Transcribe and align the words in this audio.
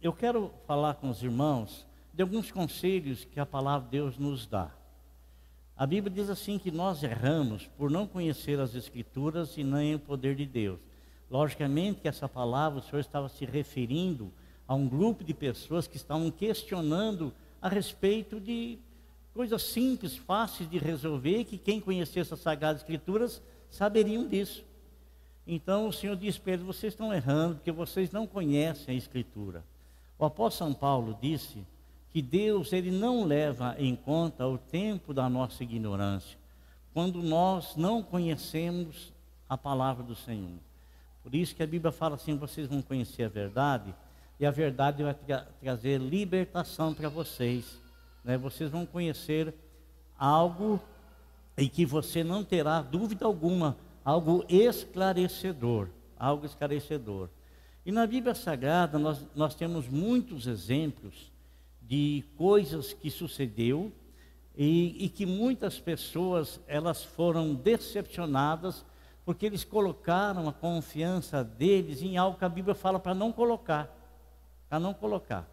eu 0.00 0.12
quero 0.12 0.52
falar 0.66 0.94
com 0.94 1.10
os 1.10 1.22
irmãos 1.22 1.86
de 2.14 2.22
alguns 2.22 2.50
conselhos 2.50 3.24
que 3.24 3.40
a 3.40 3.46
palavra 3.46 3.84
de 3.86 3.92
Deus 3.92 4.16
nos 4.16 4.46
dá. 4.46 4.70
A 5.76 5.86
Bíblia 5.86 6.12
diz 6.12 6.30
assim 6.30 6.58
que 6.58 6.70
nós 6.70 7.02
erramos 7.02 7.66
por 7.76 7.90
não 7.90 8.06
conhecer 8.06 8.58
as 8.58 8.74
Escrituras 8.74 9.56
e 9.56 9.64
nem 9.64 9.94
o 9.94 9.98
poder 9.98 10.34
de 10.34 10.46
Deus. 10.46 10.80
Logicamente 11.30 12.00
que 12.00 12.08
essa 12.08 12.28
palavra 12.28 12.80
o 12.80 12.82
Senhor 12.82 13.00
estava 13.00 13.28
se 13.28 13.44
referindo 13.44 14.32
a 14.66 14.74
um 14.74 14.88
grupo 14.88 15.22
de 15.24 15.34
pessoas 15.34 15.86
que 15.86 15.96
estavam 15.96 16.30
questionando 16.30 17.32
a 17.60 17.68
respeito 17.68 18.40
de 18.40 18.78
coisas 19.34 19.62
simples, 19.62 20.16
fáceis 20.16 20.68
de 20.68 20.78
resolver, 20.78 21.44
que 21.44 21.58
quem 21.58 21.80
conhecesse 21.80 22.34
as 22.34 22.40
Sagradas 22.40 22.82
Escrituras 22.82 23.42
saberiam 23.70 24.26
disso. 24.26 24.64
Então 25.46 25.88
o 25.88 25.92
Senhor 25.92 26.16
diz 26.16 26.38
para 26.38 26.54
eles: 26.54 26.64
vocês 26.64 26.92
estão 26.92 27.12
errando, 27.12 27.56
porque 27.56 27.72
vocês 27.72 28.10
não 28.10 28.26
conhecem 28.26 28.94
a 28.94 28.98
Escritura. 28.98 29.64
O 30.18 30.24
apóstolo 30.24 30.70
São 30.70 30.78
Paulo 30.78 31.16
disse 31.20 31.64
que 32.10 32.20
Deus 32.20 32.72
ele 32.72 32.90
não 32.90 33.24
leva 33.24 33.76
em 33.78 33.94
conta 33.94 34.46
o 34.46 34.58
tempo 34.58 35.14
da 35.14 35.28
nossa 35.28 35.62
ignorância, 35.62 36.36
quando 36.92 37.22
nós 37.22 37.76
não 37.76 38.02
conhecemos 38.02 39.12
a 39.48 39.56
palavra 39.56 40.02
do 40.02 40.16
Senhor. 40.16 40.58
Por 41.22 41.34
isso 41.34 41.54
que 41.54 41.62
a 41.62 41.66
Bíblia 41.66 41.92
fala 41.92 42.16
assim: 42.16 42.36
vocês 42.36 42.66
vão 42.66 42.82
conhecer 42.82 43.24
a 43.24 43.28
verdade, 43.28 43.94
e 44.40 44.46
a 44.46 44.50
verdade 44.50 45.02
vai 45.02 45.14
tra 45.14 45.46
trazer 45.60 46.00
libertação 46.00 46.92
para 46.92 47.08
vocês. 47.08 47.78
Né? 48.24 48.36
Vocês 48.36 48.70
vão 48.70 48.84
conhecer 48.84 49.54
algo 50.18 50.80
em 51.56 51.68
que 51.68 51.84
você 51.84 52.24
não 52.24 52.42
terá 52.42 52.80
dúvida 52.82 53.26
alguma, 53.26 53.76
algo 54.04 54.44
esclarecedor, 54.48 55.88
algo 56.18 56.46
esclarecedor. 56.46 57.28
E 57.88 57.90
na 57.90 58.06
Bíblia 58.06 58.34
Sagrada 58.34 58.98
nós, 58.98 59.26
nós 59.34 59.54
temos 59.54 59.88
muitos 59.88 60.46
exemplos 60.46 61.32
de 61.80 62.22
coisas 62.36 62.92
que 62.92 63.10
sucedeu 63.10 63.90
e, 64.54 65.06
e 65.06 65.08
que 65.08 65.24
muitas 65.24 65.80
pessoas 65.80 66.60
elas 66.66 67.02
foram 67.02 67.54
decepcionadas 67.54 68.84
porque 69.24 69.46
eles 69.46 69.64
colocaram 69.64 70.46
a 70.46 70.52
confiança 70.52 71.42
deles 71.42 72.02
em 72.02 72.18
algo 72.18 72.36
que 72.36 72.44
a 72.44 72.48
Bíblia 72.50 72.74
fala 72.74 73.00
para 73.00 73.14
não 73.14 73.32
colocar, 73.32 73.88
para 74.68 74.78
não 74.78 74.92
colocar. 74.92 75.48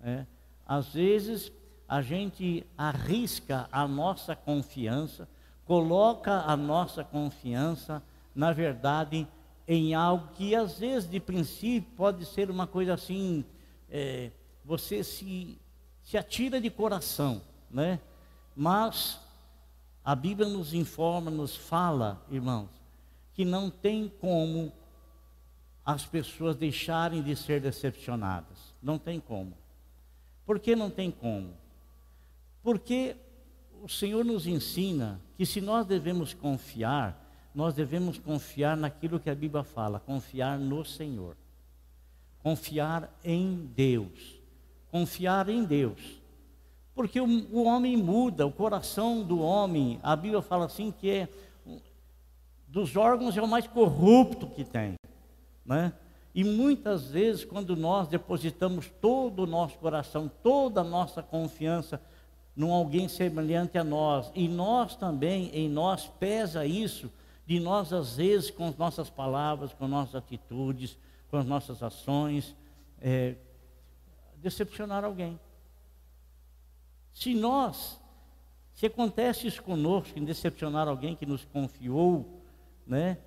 É. 0.00 0.24
Às 0.66 0.94
vezes 0.94 1.52
a 1.86 2.00
gente 2.00 2.66
arrisca 2.74 3.68
a 3.70 3.86
nossa 3.86 4.34
confiança, 4.34 5.28
coloca 5.66 6.40
a 6.40 6.56
nossa 6.56 7.04
confiança, 7.04 8.02
na 8.34 8.50
verdade, 8.50 9.28
em 9.72 9.94
algo 9.94 10.26
que 10.34 10.52
às 10.52 10.80
vezes 10.80 11.08
de 11.08 11.20
princípio 11.20 11.88
pode 11.96 12.26
ser 12.26 12.50
uma 12.50 12.66
coisa 12.66 12.94
assim, 12.94 13.44
é, 13.88 14.32
você 14.64 15.04
se, 15.04 15.56
se 16.02 16.18
atira 16.18 16.60
de 16.60 16.68
coração, 16.68 17.40
né? 17.70 18.00
Mas 18.56 19.20
a 20.04 20.12
Bíblia 20.16 20.48
nos 20.48 20.74
informa, 20.74 21.30
nos 21.30 21.54
fala, 21.54 22.20
irmãos, 22.28 22.68
que 23.32 23.44
não 23.44 23.70
tem 23.70 24.08
como 24.20 24.72
as 25.86 26.04
pessoas 26.04 26.56
deixarem 26.56 27.22
de 27.22 27.36
ser 27.36 27.60
decepcionadas. 27.60 28.74
Não 28.82 28.98
tem 28.98 29.20
como. 29.20 29.56
Por 30.44 30.58
que 30.58 30.74
não 30.74 30.90
tem 30.90 31.12
como? 31.12 31.54
Porque 32.60 33.14
o 33.80 33.88
Senhor 33.88 34.24
nos 34.24 34.48
ensina 34.48 35.20
que 35.36 35.46
se 35.46 35.60
nós 35.60 35.86
devemos 35.86 36.34
confiar, 36.34 37.19
nós 37.54 37.74
devemos 37.74 38.18
confiar 38.18 38.76
naquilo 38.76 39.18
que 39.20 39.30
a 39.30 39.34
Bíblia 39.34 39.64
fala, 39.64 40.00
confiar 40.00 40.58
no 40.58 40.84
Senhor. 40.84 41.36
Confiar 42.42 43.12
em 43.24 43.70
Deus. 43.74 44.40
Confiar 44.90 45.48
em 45.48 45.64
Deus. 45.64 46.20
Porque 46.94 47.20
o, 47.20 47.26
o 47.52 47.64
homem 47.64 47.96
muda, 47.96 48.46
o 48.46 48.52
coração 48.52 49.22
do 49.22 49.40
homem, 49.40 49.98
a 50.02 50.14
Bíblia 50.16 50.42
fala 50.42 50.66
assim 50.66 50.90
que 50.90 51.10
é 51.10 51.28
dos 52.66 52.96
órgãos 52.96 53.36
é 53.36 53.42
o 53.42 53.48
mais 53.48 53.66
corrupto 53.66 54.46
que 54.46 54.64
tem, 54.64 54.94
né? 55.66 55.92
E 56.32 56.44
muitas 56.44 57.10
vezes, 57.10 57.44
quando 57.44 57.74
nós 57.74 58.06
depositamos 58.06 58.88
todo 59.00 59.42
o 59.42 59.46
nosso 59.46 59.76
coração, 59.78 60.30
toda 60.42 60.80
a 60.80 60.84
nossa 60.84 61.20
confiança 61.20 62.00
num 62.54 62.72
alguém 62.72 63.08
semelhante 63.08 63.76
a 63.76 63.82
nós, 63.82 64.30
e 64.34 64.46
nós 64.46 64.94
também, 64.94 65.50
em 65.52 65.68
nós 65.68 66.06
pesa 66.06 66.64
isso, 66.64 67.10
de 67.50 67.58
nós, 67.58 67.92
às 67.92 68.14
vezes, 68.14 68.48
com 68.48 68.68
as 68.68 68.76
nossas 68.76 69.10
palavras, 69.10 69.74
com 69.74 69.88
nossas 69.88 70.14
atitudes, 70.14 70.96
com 71.28 71.36
as 71.36 71.44
nossas 71.44 71.82
ações, 71.82 72.54
é, 73.00 73.34
decepcionar 74.36 75.04
alguém. 75.04 75.36
Se 77.12 77.34
nós, 77.34 78.00
se 78.72 78.86
acontece 78.86 79.48
isso 79.48 79.64
conosco, 79.64 80.16
em 80.16 80.24
decepcionar 80.24 80.86
alguém 80.86 81.16
que 81.16 81.26
nos 81.26 81.44
confiou, 81.44 82.40
né, 82.86 83.18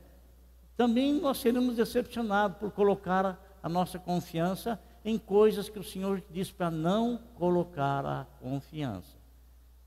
também 0.78 1.19
nós 1.19 1.39
seremos 1.39 1.75
decepcionados 1.75 2.57
por 2.59 2.72
colocar 2.72 3.25
a, 3.25 3.38
a 3.62 3.67
nossa 3.67 4.00
confiança 4.00 4.81
em 5.03 5.19
coisas 5.19 5.67
que 5.67 5.79
o 5.79 5.83
Senhor 5.83 6.23
diz 6.31 6.50
para 6.50 6.72
não 6.72 7.19
colocar 7.35 8.06
a 8.06 8.25
confiança. 8.39 9.17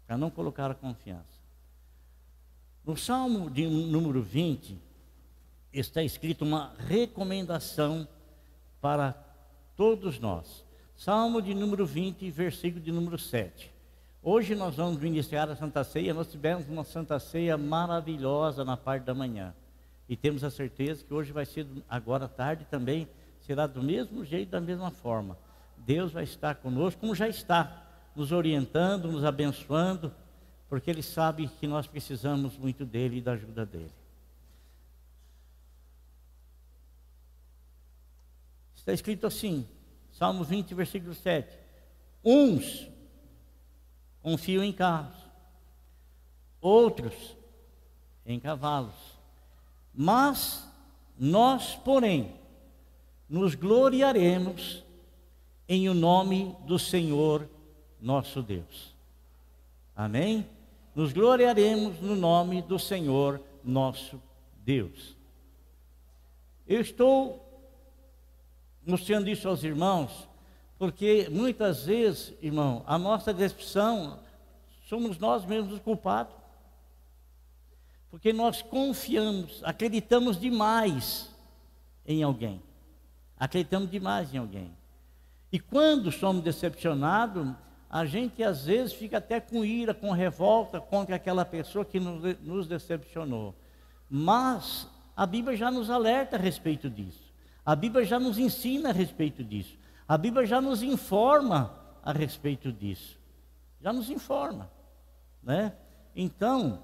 Para 0.06 0.18
não 0.18 0.28
colocar 0.28 0.70
a 0.70 0.74
confiança. 0.74 1.35
No 2.86 2.96
Salmo 2.96 3.50
de 3.50 3.66
número 3.66 4.22
20, 4.22 4.78
está 5.72 6.04
escrito 6.04 6.44
uma 6.44 6.72
recomendação 6.78 8.06
para 8.80 9.12
todos 9.74 10.20
nós. 10.20 10.64
Salmo 10.94 11.42
de 11.42 11.52
número 11.52 11.84
20, 11.84 12.30
versículo 12.30 12.80
de 12.80 12.92
número 12.92 13.18
7. 13.18 13.72
Hoje 14.22 14.54
nós 14.54 14.76
vamos 14.76 15.02
iniciar 15.02 15.50
a 15.50 15.56
Santa 15.56 15.82
Ceia. 15.82 16.14
Nós 16.14 16.30
tivemos 16.30 16.68
uma 16.68 16.84
Santa 16.84 17.18
Ceia 17.18 17.58
maravilhosa 17.58 18.64
na 18.64 18.76
parte 18.76 19.02
da 19.02 19.12
manhã. 19.12 19.52
E 20.08 20.16
temos 20.16 20.44
a 20.44 20.50
certeza 20.50 21.04
que 21.04 21.12
hoje 21.12 21.32
vai 21.32 21.44
ser, 21.44 21.66
agora 21.88 22.26
à 22.26 22.28
tarde 22.28 22.68
também, 22.70 23.08
será 23.40 23.66
do 23.66 23.82
mesmo 23.82 24.24
jeito, 24.24 24.50
da 24.50 24.60
mesma 24.60 24.92
forma. 24.92 25.36
Deus 25.76 26.12
vai 26.12 26.22
estar 26.22 26.54
conosco, 26.54 27.00
como 27.00 27.16
já 27.16 27.28
está, 27.28 27.84
nos 28.14 28.30
orientando, 28.30 29.10
nos 29.10 29.24
abençoando 29.24 30.14
porque 30.68 30.90
Ele 30.90 31.02
sabe 31.02 31.48
que 31.48 31.66
nós 31.66 31.86
precisamos 31.86 32.56
muito 32.56 32.84
dele 32.84 33.18
e 33.18 33.20
da 33.20 33.32
ajuda 33.32 33.64
dele. 33.64 33.92
Está 38.74 38.92
escrito 38.92 39.26
assim, 39.26 39.66
Salmo 40.12 40.44
20, 40.44 40.74
versículo 40.74 41.14
7. 41.14 41.58
Uns 42.24 42.88
confiam 44.22 44.62
em 44.62 44.72
carros, 44.72 45.16
outros 46.60 47.36
em 48.24 48.38
cavalos, 48.40 48.94
mas 49.94 50.68
nós, 51.18 51.74
porém, 51.76 52.34
nos 53.28 53.54
gloriaremos 53.54 54.84
em 55.68 55.88
o 55.88 55.94
nome 55.94 56.56
do 56.66 56.78
Senhor 56.78 57.48
nosso 58.00 58.42
Deus. 58.42 58.94
Amém? 59.94 60.46
Nos 60.96 61.12
gloriaremos 61.12 62.00
no 62.00 62.16
nome 62.16 62.62
do 62.62 62.78
Senhor 62.78 63.38
nosso 63.62 64.20
Deus. 64.64 65.14
Eu 66.66 66.80
estou 66.80 67.46
mostrando 68.84 69.28
isso 69.28 69.46
aos 69.46 69.62
irmãos, 69.62 70.26
porque 70.78 71.28
muitas 71.30 71.84
vezes, 71.84 72.32
irmão, 72.40 72.82
a 72.86 72.98
nossa 72.98 73.34
decepção 73.34 74.20
somos 74.88 75.18
nós 75.18 75.44
mesmos 75.44 75.74
os 75.74 75.80
culpados. 75.80 76.34
Porque 78.10 78.32
nós 78.32 78.62
confiamos, 78.62 79.60
acreditamos 79.64 80.40
demais 80.40 81.30
em 82.06 82.22
alguém. 82.22 82.62
Acreditamos 83.38 83.90
demais 83.90 84.32
em 84.32 84.38
alguém. 84.38 84.74
E 85.52 85.60
quando 85.60 86.10
somos 86.10 86.42
decepcionados, 86.42 87.54
a 87.96 88.04
gente 88.04 88.42
às 88.42 88.66
vezes 88.66 88.92
fica 88.92 89.16
até 89.16 89.40
com 89.40 89.64
ira, 89.64 89.94
com 89.94 90.10
revolta 90.10 90.78
contra 90.78 91.16
aquela 91.16 91.46
pessoa 91.46 91.82
que 91.82 91.98
nos 91.98 92.66
decepcionou. 92.66 93.54
Mas 94.06 94.86
a 95.16 95.24
Bíblia 95.24 95.56
já 95.56 95.70
nos 95.70 95.88
alerta 95.88 96.36
a 96.36 96.38
respeito 96.38 96.90
disso. 96.90 97.32
A 97.64 97.74
Bíblia 97.74 98.04
já 98.04 98.20
nos 98.20 98.36
ensina 98.36 98.90
a 98.90 98.92
respeito 98.92 99.42
disso. 99.42 99.78
A 100.06 100.18
Bíblia 100.18 100.44
já 100.44 100.60
nos 100.60 100.82
informa 100.82 101.74
a 102.02 102.12
respeito 102.12 102.70
disso. 102.70 103.18
Já 103.80 103.94
nos 103.94 104.10
informa, 104.10 104.70
né? 105.42 105.72
Então, 106.14 106.82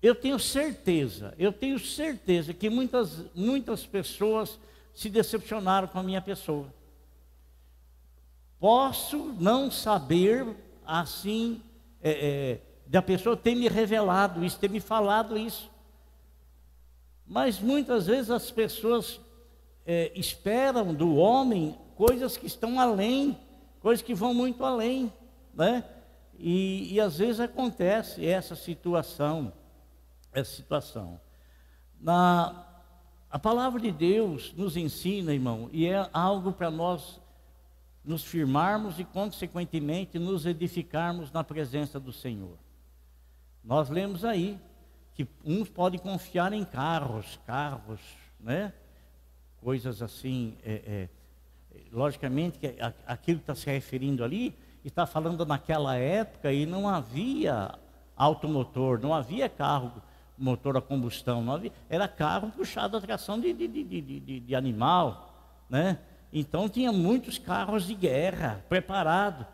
eu 0.00 0.14
tenho 0.14 0.38
certeza, 0.38 1.34
eu 1.38 1.52
tenho 1.52 1.78
certeza 1.78 2.54
que 2.54 2.70
muitas 2.70 3.26
muitas 3.34 3.84
pessoas 3.84 4.58
se 4.94 5.10
decepcionaram 5.10 5.86
com 5.86 5.98
a 5.98 6.02
minha 6.02 6.22
pessoa. 6.22 6.72
Posso 8.62 9.34
não 9.40 9.72
saber 9.72 10.46
assim, 10.86 11.60
é, 12.00 12.10
é, 12.12 12.60
da 12.86 13.02
pessoa 13.02 13.36
ter 13.36 13.56
me 13.56 13.66
revelado 13.66 14.44
isso, 14.44 14.56
ter 14.56 14.70
me 14.70 14.78
falado 14.78 15.36
isso. 15.36 15.68
Mas 17.26 17.58
muitas 17.58 18.06
vezes 18.06 18.30
as 18.30 18.52
pessoas 18.52 19.20
é, 19.84 20.12
esperam 20.14 20.94
do 20.94 21.16
homem 21.16 21.76
coisas 21.96 22.36
que 22.36 22.46
estão 22.46 22.78
além, 22.78 23.36
coisas 23.80 24.00
que 24.00 24.14
vão 24.14 24.32
muito 24.32 24.64
além, 24.64 25.12
né? 25.52 25.82
E, 26.38 26.94
e 26.94 27.00
às 27.00 27.18
vezes 27.18 27.40
acontece 27.40 28.24
essa 28.24 28.54
situação, 28.54 29.52
essa 30.32 30.54
situação. 30.54 31.20
Na, 32.00 32.64
a 33.28 33.40
palavra 33.40 33.80
de 33.80 33.90
Deus 33.90 34.54
nos 34.56 34.76
ensina, 34.76 35.34
irmão, 35.34 35.68
e 35.72 35.84
é 35.84 36.08
algo 36.12 36.52
para 36.52 36.70
nós 36.70 37.20
nos 38.04 38.24
firmarmos 38.24 38.98
e, 38.98 39.04
consequentemente, 39.04 40.18
nos 40.18 40.44
edificarmos 40.44 41.30
na 41.30 41.44
presença 41.44 42.00
do 42.00 42.12
Senhor. 42.12 42.58
Nós 43.62 43.88
lemos 43.88 44.24
aí 44.24 44.58
que 45.14 45.26
uns 45.44 45.68
podem 45.68 46.00
confiar 46.00 46.52
em 46.52 46.64
carros, 46.64 47.38
carros, 47.46 48.00
né? 48.40 48.72
Coisas 49.60 50.02
assim, 50.02 50.56
é, 50.64 51.08
é, 51.72 51.78
logicamente 51.92 52.58
que 52.58 52.74
aquilo 53.06 53.38
que 53.38 53.44
está 53.44 53.54
se 53.54 53.66
referindo 53.70 54.24
ali 54.24 54.54
está 54.84 55.06
falando 55.06 55.46
naquela 55.46 55.96
época 55.96 56.52
e 56.52 56.66
não 56.66 56.88
havia 56.88 57.72
automotor, 58.16 59.00
não 59.00 59.14
havia 59.14 59.48
carro 59.48 59.92
motor 60.36 60.76
a 60.76 60.80
combustão, 60.80 61.48
havia, 61.52 61.70
era 61.88 62.08
carro 62.08 62.50
puxado 62.50 62.96
a 62.96 63.00
tração 63.00 63.38
de, 63.38 63.52
de, 63.52 63.68
de, 63.68 64.00
de, 64.00 64.40
de 64.40 64.54
animal, 64.56 65.62
né? 65.70 65.98
Então 66.32 66.68
tinha 66.68 66.90
muitos 66.90 67.38
carros 67.38 67.86
de 67.86 67.94
guerra 67.94 68.64
preparados. 68.68 69.46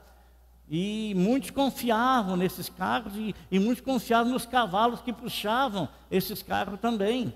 E 0.71 1.15
muitos 1.17 1.51
confiavam 1.51 2.37
nesses 2.37 2.69
carros 2.69 3.15
e, 3.17 3.35
e, 3.51 3.59
muitos 3.59 3.83
confiavam 3.83 4.33
nos 4.33 4.45
cavalos 4.45 5.01
que 5.01 5.13
puxavam 5.13 5.89
esses 6.11 6.43
carros 6.43 6.79
também. 6.79 7.33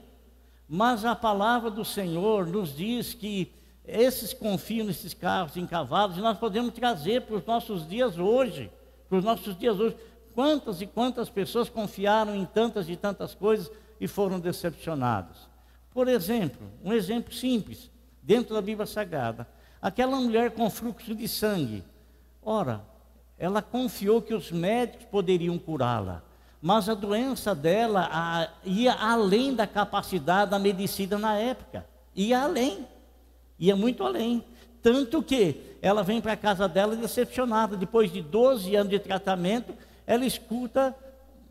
Mas 0.68 1.04
a 1.04 1.16
palavra 1.16 1.70
do 1.70 1.84
Senhor 1.84 2.46
nos 2.46 2.76
diz 2.76 3.14
que 3.14 3.50
esses 3.86 4.32
confiam 4.32 4.86
nesses 4.86 5.14
carros, 5.14 5.56
em 5.56 5.66
cavalos, 5.66 6.16
e 6.16 6.20
nós 6.20 6.38
podemos 6.38 6.72
trazer 6.74 7.22
para 7.22 7.36
os 7.36 7.44
nossos 7.44 7.88
dias 7.88 8.18
hoje, 8.18 8.70
para 9.08 9.18
os 9.18 9.24
nossos 9.24 9.58
dias 9.58 9.80
hoje. 9.80 9.96
Quantas 10.34 10.80
e 10.80 10.86
quantas 10.86 11.28
pessoas 11.28 11.68
confiaram 11.68 12.34
em 12.36 12.44
tantas 12.44 12.88
e 12.88 12.96
tantas 12.96 13.34
coisas 13.34 13.70
e 14.00 14.06
foram 14.06 14.38
decepcionadas? 14.38 15.48
Por 15.92 16.06
exemplo, 16.06 16.66
um 16.82 16.92
exemplo 16.92 17.34
simples, 17.34 17.90
dentro 18.22 18.54
da 18.54 18.62
Bíblia 18.62 18.86
Sagrada, 18.86 19.46
aquela 19.80 20.16
mulher 20.16 20.52
com 20.52 20.70
fluxo 20.70 21.14
de 21.14 21.26
sangue. 21.26 21.84
Ora, 22.42 22.82
ela 23.38 23.60
confiou 23.60 24.22
que 24.22 24.34
os 24.34 24.52
médicos 24.52 25.06
poderiam 25.06 25.58
curá-la, 25.58 26.22
mas 26.60 26.88
a 26.88 26.94
doença 26.94 27.54
dela 27.54 28.08
a, 28.12 28.48
ia 28.64 28.92
além 28.92 29.54
da 29.54 29.66
capacidade 29.66 30.50
da 30.50 30.58
medicina 30.58 31.18
na 31.18 31.36
época, 31.36 31.84
ia 32.14 32.42
além 32.42 32.86
ia 33.62 33.76
muito 33.76 34.02
além. 34.02 34.44
Tanto 34.82 35.22
que 35.22 35.78
ela 35.80 36.02
vem 36.02 36.20
para 36.20 36.32
a 36.32 36.36
casa 36.36 36.68
dela 36.68 36.96
decepcionada. 36.96 37.76
Depois 37.76 38.12
de 38.12 38.20
12 38.20 38.74
anos 38.74 38.90
de 38.90 38.98
tratamento, 38.98 39.72
ela 40.04 40.26
escuta 40.26 40.94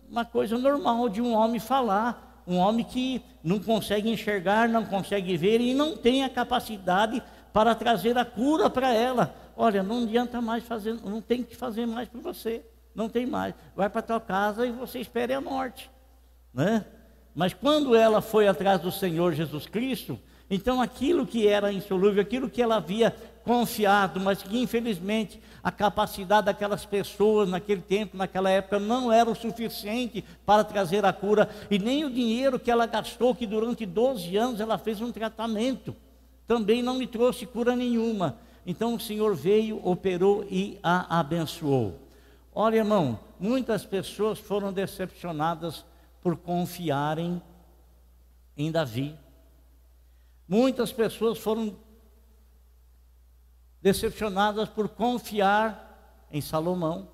uma 0.09 0.25
coisa 0.25 0.57
normal 0.57 1.07
de 1.07 1.21
um 1.21 1.33
homem 1.33 1.59
falar. 1.59 2.31
Um 2.47 2.57
homem 2.57 2.83
que 2.83 3.21
não 3.43 3.59
consegue 3.59 4.09
enxergar, 4.09 4.67
não 4.67 4.85
consegue 4.85 5.35
ver 5.38 5.61
e 5.61 5.73
não 5.73 5.95
tem 5.95 6.23
a 6.23 6.29
capacidade 6.29 7.21
para 7.53 7.75
trazer 7.75 8.17
a 8.17 8.25
cura 8.25 8.69
para 8.69 8.93
ela. 8.93 9.35
Olha, 9.55 9.83
não 9.83 10.03
adianta 10.03 10.41
mais 10.41 10.63
fazer, 10.63 10.95
não 11.03 11.21
tem 11.21 11.43
que 11.43 11.55
fazer 11.55 11.85
mais 11.85 12.07
por 12.07 12.21
você. 12.21 12.65
Não 12.93 13.07
tem 13.07 13.25
mais. 13.25 13.53
Vai 13.75 13.89
para 13.89 14.01
tua 14.01 14.19
casa 14.19 14.65
e 14.65 14.71
você 14.71 14.99
espere 14.99 15.33
a 15.33 15.41
morte. 15.41 15.89
Né? 16.53 16.85
Mas 17.33 17.53
quando 17.53 17.95
ela 17.95 18.21
foi 18.21 18.47
atrás 18.47 18.81
do 18.81 18.91
Senhor 18.91 19.33
Jesus 19.33 19.65
Cristo, 19.65 20.19
então, 20.53 20.81
aquilo 20.81 21.25
que 21.25 21.47
era 21.47 21.71
insolúvel, 21.71 22.21
aquilo 22.21 22.49
que 22.49 22.61
ela 22.61 22.75
havia 22.75 23.15
confiado, 23.43 24.19
mas 24.19 24.41
que 24.41 24.57
infelizmente 24.57 25.41
a 25.63 25.71
capacidade 25.71 26.45
daquelas 26.45 26.85
pessoas 26.85 27.49
naquele 27.49 27.81
tempo, 27.81 28.17
naquela 28.17 28.49
época, 28.49 28.79
não 28.79 29.11
era 29.11 29.29
o 29.29 29.35
suficiente 29.35 30.23
para 30.45 30.63
trazer 30.63 31.05
a 31.05 31.13
cura, 31.13 31.49
e 31.69 31.77
nem 31.77 32.03
o 32.03 32.09
dinheiro 32.09 32.59
que 32.59 32.71
ela 32.71 32.85
gastou, 32.85 33.35
que 33.35 33.45
durante 33.45 33.85
12 33.85 34.35
anos 34.38 34.59
ela 34.59 34.77
fez 34.77 35.01
um 35.01 35.11
tratamento, 35.11 35.95
também 36.47 36.81
não 36.81 36.97
lhe 36.97 37.07
trouxe 37.07 37.45
cura 37.45 37.75
nenhuma. 37.75 38.38
Então 38.65 38.95
o 38.95 38.99
Senhor 38.99 39.35
veio, 39.35 39.79
operou 39.83 40.45
e 40.49 40.79
a 40.83 41.19
abençoou. 41.19 41.99
Olha, 42.53 42.77
irmão, 42.77 43.19
muitas 43.39 43.85
pessoas 43.85 44.37
foram 44.37 44.73
decepcionadas 44.73 45.85
por 46.21 46.35
confiarem 46.35 47.41
em 48.57 48.71
Davi. 48.71 49.15
Muitas 50.47 50.91
pessoas 50.91 51.37
foram 51.37 51.75
decepcionadas 53.81 54.69
por 54.69 54.89
confiar 54.89 56.28
em 56.31 56.39
Salomão, 56.39 57.07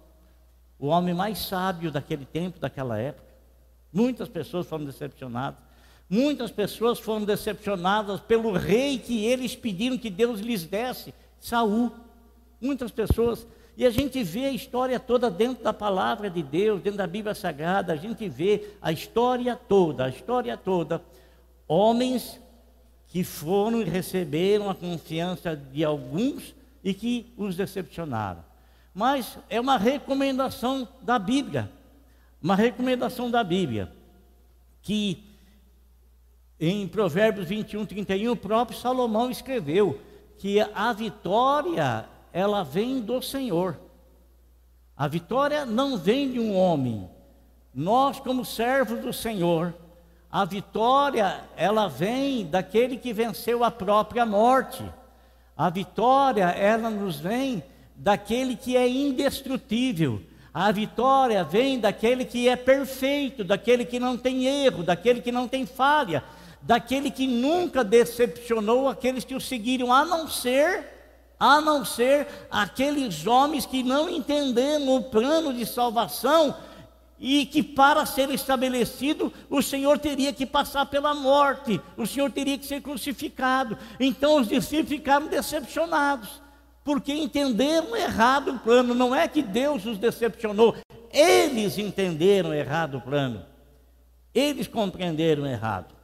o 0.77 0.87
homem 0.87 1.13
mais 1.13 1.39
sábio 1.39 1.91
daquele 1.91 2.25
tempo, 2.25 2.59
daquela 2.59 2.99
época. 2.99 3.27
Muitas 3.91 4.27
pessoas 4.27 4.67
foram 4.67 4.85
decepcionadas. 4.85 5.59
Muitas 6.09 6.51
pessoas 6.51 6.99
foram 6.99 7.25
decepcionadas 7.25 8.19
pelo 8.21 8.53
rei 8.53 8.97
que 8.97 9.25
eles 9.25 9.55
pediram 9.55 9.97
que 9.97 10.09
Deus 10.09 10.39
lhes 10.39 10.63
desse, 10.63 11.13
Saul. 11.39 11.91
Muitas 12.61 12.91
pessoas, 12.91 13.45
e 13.75 13.85
a 13.85 13.89
gente 13.89 14.23
vê 14.23 14.45
a 14.45 14.51
história 14.51 14.99
toda 14.99 15.29
dentro 15.29 15.63
da 15.63 15.73
palavra 15.73 16.29
de 16.29 16.41
Deus, 16.41 16.81
dentro 16.81 16.97
da 16.97 17.07
Bíblia 17.07 17.35
Sagrada, 17.35 17.93
a 17.93 17.97
gente 17.97 18.29
vê 18.29 18.69
a 18.81 18.91
história 18.91 19.55
toda, 19.55 20.05
a 20.05 20.09
história 20.09 20.55
toda. 20.55 21.01
Homens 21.67 22.39
que 23.07 23.23
foram 23.23 23.81
e 23.81 23.85
receberam 23.85 24.69
a 24.69 24.75
confiança 24.75 25.55
de 25.55 25.83
alguns 25.83 26.53
e 26.83 26.93
que 26.93 27.33
os 27.37 27.55
decepcionaram. 27.55 28.43
Mas 28.93 29.37
é 29.49 29.59
uma 29.59 29.77
recomendação 29.77 30.87
da 31.01 31.17
Bíblia, 31.17 31.71
uma 32.41 32.55
recomendação 32.55 33.29
da 33.29 33.43
Bíblia, 33.43 33.91
que 34.81 35.23
em 36.59 36.87
Provérbios 36.87 37.47
21, 37.47 37.85
31, 37.85 38.31
o 38.31 38.35
próprio 38.35 38.77
Salomão 38.77 39.29
escreveu 39.29 40.01
que 40.37 40.59
a 40.59 40.91
vitória, 40.91 42.07
ela 42.33 42.63
vem 42.63 42.99
do 42.99 43.21
Senhor. 43.21 43.79
A 44.95 45.07
vitória 45.07 45.65
não 45.65 45.97
vem 45.97 46.31
de 46.31 46.39
um 46.39 46.55
homem. 46.55 47.07
Nós, 47.73 48.19
como 48.19 48.43
servos 48.43 48.99
do 48.99 49.13
Senhor, 49.13 49.73
a 50.31 50.43
vitória, 50.45 51.41
ela 51.55 51.87
vem 51.87 52.45
daquele 52.45 52.97
que 52.97 53.13
venceu 53.13 53.63
a 53.63 53.71
própria 53.71 54.25
morte. 54.25 54.83
A 55.55 55.69
vitória, 55.69 56.45
ela 56.45 56.89
nos 56.89 57.19
vem 57.19 57.63
daquele 57.95 58.55
que 58.55 58.75
é 58.75 58.87
indestrutível. 58.87 60.21
A 60.53 60.71
vitória 60.71 61.43
vem 61.43 61.79
daquele 61.79 62.25
que 62.25 62.49
é 62.49 62.55
perfeito, 62.55 63.43
daquele 63.43 63.85
que 63.85 63.99
não 63.99 64.17
tem 64.17 64.45
erro, 64.45 64.83
daquele 64.83 65.21
que 65.21 65.31
não 65.31 65.47
tem 65.47 65.65
falha, 65.65 66.23
daquele 66.61 67.09
que 67.09 67.25
nunca 67.25 67.83
decepcionou 67.83 68.89
aqueles 68.89 69.23
que 69.23 69.35
o 69.35 69.41
seguiram, 69.41 69.93
a 69.93 70.03
não 70.03 70.27
ser 70.27 70.97
a 71.39 71.61
não 71.61 71.85
ser 71.85 72.27
aqueles 72.49 73.27
homens 73.27 73.65
que 73.65 73.83
não 73.83 74.09
entenderam 74.09 74.95
o 74.95 75.03
plano 75.03 75.53
de 75.53 75.65
salvação 75.65 76.55
e 77.19 77.45
que 77.45 77.63
para 77.63 78.05
ser 78.05 78.29
estabelecido 78.29 79.33
o 79.49 79.61
Senhor 79.61 79.97
teria 79.97 80.31
que 80.31 80.45
passar 80.45 80.85
pela 80.85 81.13
morte, 81.13 81.81
o 81.95 82.05
Senhor 82.05 82.31
teria 82.31 82.57
que 82.57 82.65
ser 82.65 82.81
crucificado. 82.81 83.77
Então 83.99 84.39
os 84.39 84.47
discípulos 84.47 84.89
ficaram 84.89 85.27
decepcionados, 85.27 86.41
porque 86.83 87.13
entenderam 87.13 87.95
errado 87.95 88.51
o 88.51 88.59
plano. 88.59 88.93
Não 88.93 89.15
é 89.15 89.27
que 89.27 89.41
Deus 89.41 89.85
os 89.85 89.97
decepcionou, 89.97 90.75
eles 91.11 91.77
entenderam 91.77 92.53
errado 92.53 92.97
o 92.97 93.01
plano, 93.01 93.43
eles 94.33 94.67
compreenderam 94.67 95.45
errado. 95.45 95.95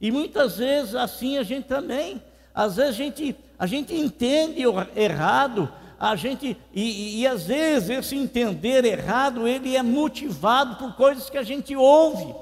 E 0.00 0.10
muitas 0.10 0.58
vezes 0.58 0.94
assim 0.94 1.38
a 1.38 1.42
gente 1.42 1.66
também, 1.66 2.22
às 2.54 2.76
vezes 2.76 2.94
a 2.94 2.96
gente, 2.96 3.36
a 3.58 3.66
gente 3.66 3.94
entende 3.94 4.62
errado 4.94 5.72
a 6.02 6.16
gente, 6.16 6.56
e, 6.74 7.20
e, 7.20 7.26
às 7.28 7.46
vezes 7.46 7.88
esse 7.88 8.16
entender 8.16 8.84
errado, 8.84 9.46
ele 9.46 9.76
é 9.76 9.84
motivado 9.84 10.74
por 10.74 10.96
coisas 10.96 11.30
que 11.30 11.38
a 11.38 11.44
gente 11.44 11.76
ouve, 11.76 12.34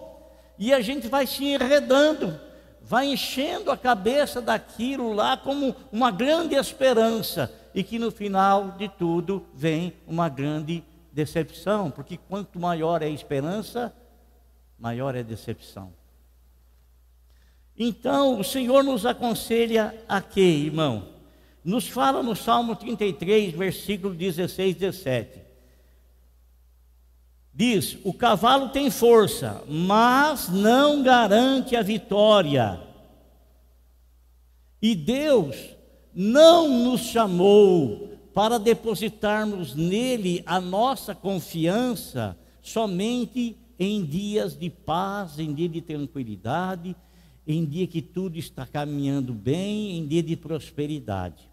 e 0.59 0.73
a 0.73 0.81
gente 0.81 1.09
vai 1.09 1.27
se 1.27 1.45
enredando, 1.45 2.41
vai 2.81 3.09
enchendo 3.09 3.71
a 3.71 3.77
cabeça 3.77 4.41
daquilo 4.41 5.13
lá 5.13 5.37
como 5.37 5.77
uma 5.93 6.11
grande 6.11 6.55
esperança, 6.55 7.53
e 7.75 7.85
que 7.85 7.99
no 7.99 8.11
final 8.11 8.71
de 8.79 8.89
tudo 8.89 9.45
vem 9.53 9.93
uma 10.07 10.31
grande 10.31 10.83
decepção, 11.13 11.91
porque 11.91 12.17
quanto 12.17 12.59
maior 12.59 13.03
é 13.03 13.07
a 13.09 13.11
esperança, 13.11 13.95
maior 14.79 15.15
é 15.15 15.21
a 15.21 15.23
decepção. 15.23 15.93
Então, 17.77 18.41
o 18.41 18.45
Senhor 18.45 18.83
nos 18.83 19.05
aconselha 19.05 19.95
a 20.09 20.23
quê, 20.23 20.41
irmão? 20.41 21.10
Nos 21.65 21.89
fala 21.89 22.23
no 22.23 22.35
Salmo 22.35 22.75
33, 22.75 23.53
versículo 23.53 24.15
16, 24.15 24.77
17. 24.77 25.41
Diz: 27.53 27.99
O 28.05 28.15
cavalo 28.15 28.71
tem 28.71 28.91
força, 28.91 29.63
mas 29.69 30.49
não 30.49 31.03
garante 31.03 31.77
a 31.77 31.83
vitória. 31.83 32.81
E 34.81 34.95
Deus 34.95 35.57
não 36.15 36.85
nos 36.85 37.03
chamou 37.03 38.09
para 38.33 38.59
depositarmos 38.59 39.75
nele 39.75 40.43
a 40.47 40.61
nossa 40.61 41.15
confiança 41.15 42.39
somente 42.63 43.57
em 43.79 44.05
dias 44.05 44.57
de 44.57 44.71
paz, 44.71 45.39
em 45.39 45.53
dia 45.53 45.69
de 45.69 45.81
tranquilidade, 45.81 46.97
em 47.47 47.65
dia 47.65 47.87
que 47.87 48.01
tudo 48.01 48.39
está 48.39 48.65
caminhando 48.65 49.35
bem, 49.35 49.99
em 49.99 50.07
dia 50.07 50.23
de 50.23 50.37
prosperidade. 50.37 51.50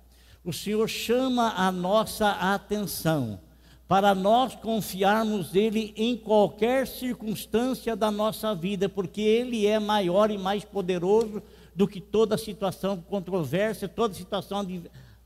O 0.47 0.53
Senhor 0.53 0.87
chama 0.87 1.53
a 1.57 1.69
nossa 1.69 2.29
atenção 2.29 3.37
para 3.85 4.15
nós 4.15 4.55
confiarmos 4.55 5.51
nele 5.51 5.93
em 5.97 6.15
qualquer 6.15 6.87
circunstância 6.87 7.97
da 7.97 8.09
nossa 8.09 8.55
vida, 8.55 8.87
porque 8.87 9.19
ele 9.19 9.67
é 9.67 9.77
maior 9.77 10.31
e 10.31 10.37
mais 10.37 10.63
poderoso 10.63 11.43
do 11.75 11.85
que 11.85 11.99
toda 11.99 12.37
situação 12.37 12.95
controversa, 12.95 13.89
toda 13.89 14.13
situação 14.13 14.65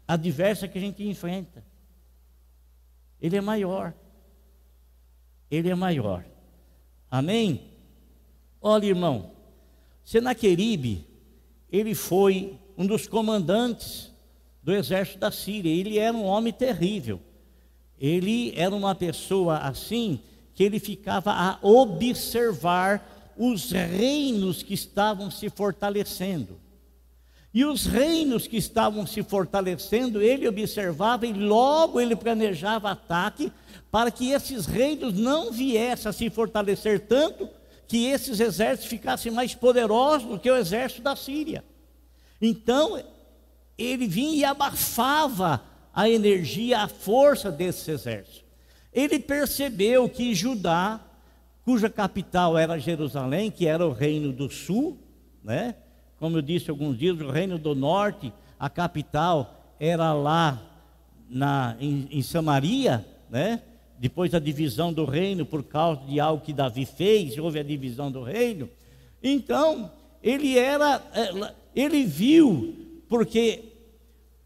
adversa 0.07 0.67
que 0.67 0.79
a 0.79 0.81
gente 0.81 1.03
enfrenta. 1.03 1.63
Ele 3.21 3.37
é 3.37 3.41
maior. 3.41 3.93
Ele 5.51 5.69
é 5.69 5.75
maior. 5.75 6.25
Amém? 7.11 7.69
Olha, 8.59 8.87
irmão, 8.87 9.33
Senaqueribe, 10.03 11.05
ele 11.71 11.93
foi 11.93 12.57
um 12.75 12.87
dos 12.87 13.05
comandantes 13.05 14.10
do 14.63 14.73
exército 14.73 15.19
da 15.19 15.31
Síria. 15.31 15.71
Ele 15.71 15.97
era 15.97 16.15
um 16.15 16.25
homem 16.25 16.53
terrível. 16.53 17.19
Ele 17.99 18.53
era 18.55 18.73
uma 18.73 18.95
pessoa 18.95 19.57
assim 19.57 20.19
que 20.53 20.63
ele 20.63 20.79
ficava 20.79 21.31
a 21.31 21.59
observar 21.61 23.33
os 23.37 23.71
reinos 23.71 24.61
que 24.61 24.73
estavam 24.73 25.31
se 25.31 25.49
fortalecendo. 25.49 26.59
E 27.53 27.65
os 27.65 27.85
reinos 27.85 28.47
que 28.47 28.57
estavam 28.57 29.05
se 29.05 29.23
fortalecendo, 29.23 30.21
ele 30.21 30.47
observava 30.47 31.27
e 31.27 31.33
logo 31.33 31.99
ele 31.99 32.15
planejava 32.15 32.91
ataque 32.91 33.51
para 33.91 34.09
que 34.09 34.31
esses 34.31 34.65
reinos 34.65 35.13
não 35.13 35.51
viessem 35.51 36.09
a 36.09 36.13
se 36.13 36.29
fortalecer 36.29 37.01
tanto 37.01 37.49
que 37.87 38.05
esses 38.05 38.39
exércitos 38.39 38.89
ficassem 38.89 39.31
mais 39.31 39.53
poderosos 39.53 40.29
do 40.29 40.39
que 40.39 40.49
o 40.49 40.55
exército 40.55 41.01
da 41.01 41.13
Síria. 41.13 41.61
Então, 42.41 43.03
ele 43.81 44.07
vinha 44.07 44.35
e 44.35 44.45
abafava 44.45 45.63
a 45.93 46.09
energia, 46.09 46.79
a 46.79 46.87
força 46.87 47.51
desses 47.51 47.87
exércitos. 47.87 48.43
Ele 48.93 49.19
percebeu 49.19 50.07
que 50.09 50.33
Judá, 50.35 50.99
cuja 51.63 51.89
capital 51.89 52.57
era 52.57 52.79
Jerusalém, 52.79 53.49
que 53.49 53.67
era 53.67 53.85
o 53.85 53.91
reino 53.91 54.31
do 54.31 54.49
sul, 54.49 54.97
né? 55.43 55.75
Como 56.19 56.37
eu 56.37 56.41
disse 56.41 56.69
alguns 56.69 56.97
dias, 56.97 57.19
o 57.19 57.31
reino 57.31 57.57
do 57.57 57.73
norte, 57.73 58.31
a 58.59 58.69
capital 58.69 59.75
era 59.79 60.13
lá 60.13 60.61
na, 61.29 61.75
em, 61.79 62.07
em 62.11 62.21
Samaria, 62.21 63.05
né? 63.29 63.61
depois 64.01 64.31
da 64.31 64.39
divisão 64.39 64.91
do 64.91 65.05
reino, 65.05 65.45
por 65.45 65.63
causa 65.63 66.01
de 66.07 66.19
algo 66.19 66.43
que 66.43 66.51
Davi 66.51 66.85
fez, 66.85 67.37
houve 67.37 67.59
a 67.59 67.63
divisão 67.63 68.11
do 68.11 68.23
reino. 68.23 68.67
Então, 69.21 69.91
ele 70.23 70.57
era, 70.57 70.99
é, 71.13 71.53
ele 71.75 72.03
viu, 72.03 73.03
porque 73.07 73.70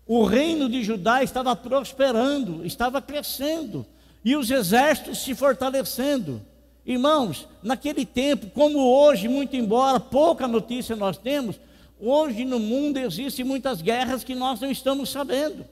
o 0.08 0.24
reino 0.24 0.70
de 0.70 0.84
Judá 0.84 1.24
estava 1.24 1.56
prosperando, 1.56 2.66
estava 2.66 3.02
crescendo, 3.02 3.86
e 4.24 4.36
os 4.36 4.50
exércitos 4.52 5.24
se 5.24 5.34
fortalecendo. 5.34 6.42
Irmãos, 6.86 7.48
naquele 7.64 8.06
tempo, 8.06 8.48
como 8.52 8.80
hoje, 8.80 9.28
muito 9.28 9.56
embora 9.56 10.00
pouca 10.00 10.48
notícia 10.48 10.96
nós 10.96 11.18
temos, 11.18 11.60
hoje 12.00 12.46
no 12.46 12.60
mundo 12.60 12.98
existem 12.98 13.44
muitas 13.44 13.82
guerras 13.82 14.24
que 14.24 14.36
nós 14.36 14.60
não 14.60 14.70
estamos 14.70 15.10
sabendo. 15.10 15.66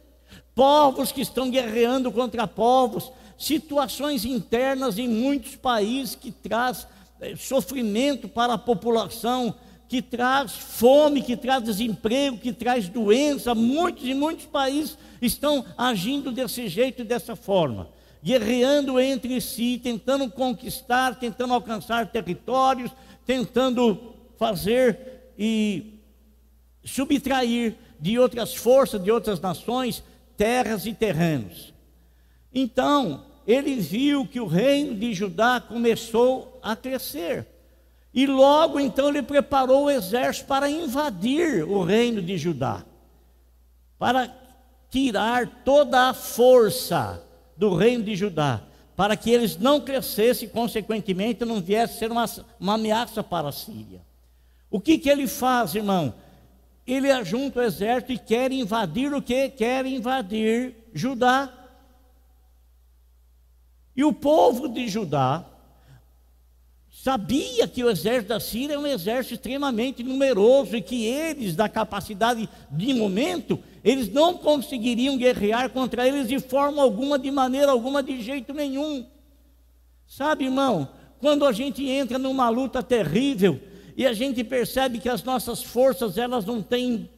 Povos 0.56 1.12
que 1.12 1.22
estão 1.22 1.52
guerreando 1.52 2.12
contra 2.12 2.48
povos, 2.48 3.12
situações 3.38 4.26
internas 4.26 4.98
em 4.98 5.08
muitos 5.08 5.56
países 5.56 6.16
que 6.16 6.32
traz 6.32 6.88
eh, 7.22 7.36
sofrimento 7.36 8.28
para 8.28 8.54
a 8.54 8.58
população, 8.58 9.54
que 9.94 10.02
traz 10.02 10.54
fome, 10.54 11.22
que 11.22 11.38
traz 11.38 11.64
desemprego, 11.64 12.40
que 12.40 12.52
traz 12.52 12.90
doença. 12.90 13.54
Muitos 13.54 14.04
e 14.04 14.16
muitos 14.16 14.48
países 14.48 14.98
estão 15.22 15.64
agindo 15.78 16.32
desse 16.32 16.68
jeito, 16.68 17.04
dessa 17.04 17.36
forma, 17.36 17.88
guerreando 18.24 19.00
entre 19.00 19.40
si, 19.40 19.80
tentando 19.84 20.28
conquistar, 20.32 21.20
tentando 21.20 21.54
alcançar 21.54 22.08
territórios, 22.08 22.90
tentando 23.24 24.16
fazer 24.36 25.32
e 25.38 26.00
subtrair 26.84 27.76
de 28.00 28.18
outras 28.18 28.56
forças, 28.56 29.00
de 29.00 29.12
outras 29.12 29.40
nações, 29.40 30.04
terras 30.36 30.88
e 30.88 30.94
terrenos. 30.96 31.72
Então, 32.52 33.26
ele 33.46 33.76
viu 33.76 34.26
que 34.26 34.40
o 34.40 34.48
reino 34.48 34.96
de 34.96 35.14
Judá 35.14 35.62
começou 35.62 36.60
a 36.64 36.76
crescer. 36.76 37.53
E 38.14 38.28
logo 38.28 38.80
então 38.80 39.10
ele 39.10 39.24
preparou 39.24 39.86
o 39.86 39.90
exército 39.90 40.46
para 40.46 40.70
invadir 40.70 41.64
o 41.64 41.84
reino 41.84 42.22
de 42.22 42.38
Judá, 42.38 42.86
para 43.98 44.32
tirar 44.90 45.64
toda 45.66 46.10
a 46.10 46.14
força 46.14 47.24
do 47.58 47.76
reino 47.76 48.04
de 48.04 48.16
Judá, 48.16 48.62
para 48.96 49.18
que 49.18 49.32
eles 49.32 49.58
não 49.58 49.82
crescessem, 49.82 50.48
consequentemente 50.48 51.44
não 51.44 51.60
viesse 51.60 51.96
a 51.96 51.98
ser 51.98 52.12
uma, 52.12 52.26
uma 52.60 52.76
ameaça 52.76 53.24
para 53.24 53.50
a 53.50 53.52
Síria. 53.52 54.02
O 54.70 54.80
que, 54.80 55.00
que 55.00 55.10
ele 55.10 55.28
faz, 55.28 55.74
irmão? 55.74 56.14
Ele 56.86 57.10
ajunta 57.12 57.60
o 57.60 57.64
exército 57.64 58.12
e 58.12 58.18
quer 58.20 58.52
invadir 58.52 59.12
o 59.12 59.22
que? 59.22 59.50
Quer 59.50 59.86
invadir 59.88 60.76
Judá. 60.94 61.52
E 63.96 64.04
o 64.04 64.14
povo 64.14 64.68
de 64.68 64.88
Judá 64.88 65.46
sabia 66.96 67.68
que 67.68 67.84
o 67.84 67.90
exército 67.90 68.30
da 68.30 68.40
Síria 68.40 68.76
é 68.76 68.78
um 68.78 68.86
exército 68.86 69.34
extremamente 69.34 70.04
numeroso 70.04 70.78
e 70.78 70.82
que 70.82 71.06
eles, 71.06 71.56
da 71.56 71.68
capacidade 71.68 72.48
de 72.70 72.94
momento, 72.94 73.60
eles 73.84 74.08
não 74.10 74.38
conseguiriam 74.38 75.18
guerrear 75.18 75.72
contra 75.72 76.08
eles 76.08 76.28
de 76.28 76.40
forma 76.40 76.82
alguma, 76.82 77.18
de 77.18 77.32
maneira 77.32 77.72
alguma, 77.72 78.04
de 78.04 78.22
jeito 78.22 78.54
nenhum. 78.54 79.06
Sabe, 80.08 80.46
irmão, 80.46 80.88
quando 81.20 81.46
a 81.46 81.52
gente 81.52 81.84
entra 81.86 82.20
numa 82.20 82.48
luta 82.50 82.84
terrível 82.84 83.60
e 83.98 84.06
a 84.06 84.14
gente 84.14 84.44
percebe 84.44 85.00
que 85.00 85.10
as 85.10 85.24
nossas 85.24 85.64
forças 85.64 86.18
elas 86.18 86.46
não 86.46 86.62
têm 86.62 87.10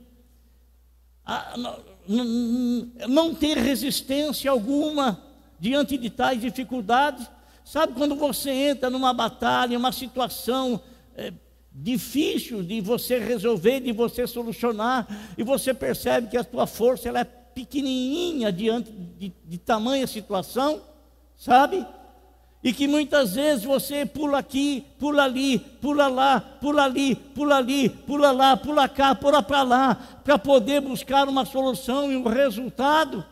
não, 3.09 3.33
tem 3.33 3.55
resistência 3.55 4.49
alguma 4.49 5.21
diante 5.59 5.97
de 5.97 6.09
tais 6.09 6.39
dificuldades. 6.39 7.27
Sabe 7.65 7.93
quando 7.93 8.15
você 8.15 8.51
entra 8.51 8.91
numa 8.91 9.11
batalha, 9.11 9.75
uma 9.75 9.91
situação 9.91 10.79
é, 11.17 11.33
difícil 11.73 12.61
de 12.61 12.79
você 12.79 13.17
resolver, 13.17 13.79
de 13.79 13.91
você 13.91 14.27
solucionar, 14.27 15.07
e 15.35 15.43
você 15.43 15.73
percebe 15.73 16.29
que 16.29 16.37
a 16.37 16.43
tua 16.43 16.67
força 16.67 17.09
ela 17.09 17.21
é 17.21 17.23
pequenininha 17.23 18.51
diante 18.51 18.91
de, 18.91 19.33
de 19.43 19.57
tamanha 19.57 20.05
situação, 20.05 20.79
sabe? 21.35 21.83
E 22.63 22.71
que 22.71 22.87
muitas 22.87 23.33
vezes 23.33 23.65
você 23.65 24.05
pula 24.05 24.37
aqui, 24.37 24.85
pula 24.99 25.23
ali, 25.23 25.57
pula 25.57 26.07
lá, 26.07 26.39
pula 26.39 26.83
ali, 26.83 27.15
pula 27.15 27.57
ali, 27.57 27.89
pula 27.89 28.31
lá, 28.31 28.55
pula 28.55 28.87
cá, 28.87 29.15
pula 29.15 29.41
para 29.41 29.63
lá, 29.63 29.95
para 30.23 30.37
poder 30.37 30.81
buscar 30.81 31.27
uma 31.27 31.45
solução 31.45 32.11
e 32.11 32.15
um 32.15 32.27
resultado. 32.27 33.25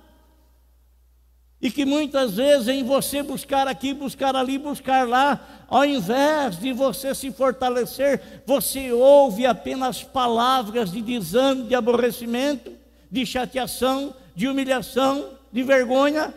E 1.64 1.72
que 1.72 1.86
muitas 1.86 2.34
vezes 2.34 2.68
em 2.68 2.84
você 2.84 3.24
buscar 3.24 3.70
aqui, 3.70 3.94
buscar 3.94 4.36
ali, 4.36 4.58
buscar 4.58 5.08
lá, 5.08 5.64
ao 5.70 5.86
invés 5.86 6.60
de 6.60 6.74
você 6.74 7.16
se 7.16 7.32
fortalecer, 7.32 8.44
você 8.46 8.92
ouve 8.92 9.46
apenas 9.46 10.04
palavras 10.04 10.92
de 10.92 11.02
desânimo, 11.02 11.70
de 11.70 11.74
aborrecimento, 11.74 12.74
de 13.10 13.26
chateação, 13.26 14.14
de 14.36 14.46
humilhação, 14.50 15.30
de 15.54 15.64
vergonha. 15.64 16.34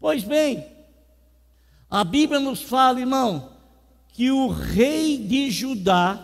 Pois 0.00 0.24
bem, 0.24 0.66
a 1.88 2.02
Bíblia 2.02 2.40
nos 2.40 2.60
fala, 2.60 2.98
irmão, 2.98 3.50
que 4.08 4.32
o 4.32 4.48
rei 4.48 5.16
de 5.16 5.48
Judá, 5.48 6.18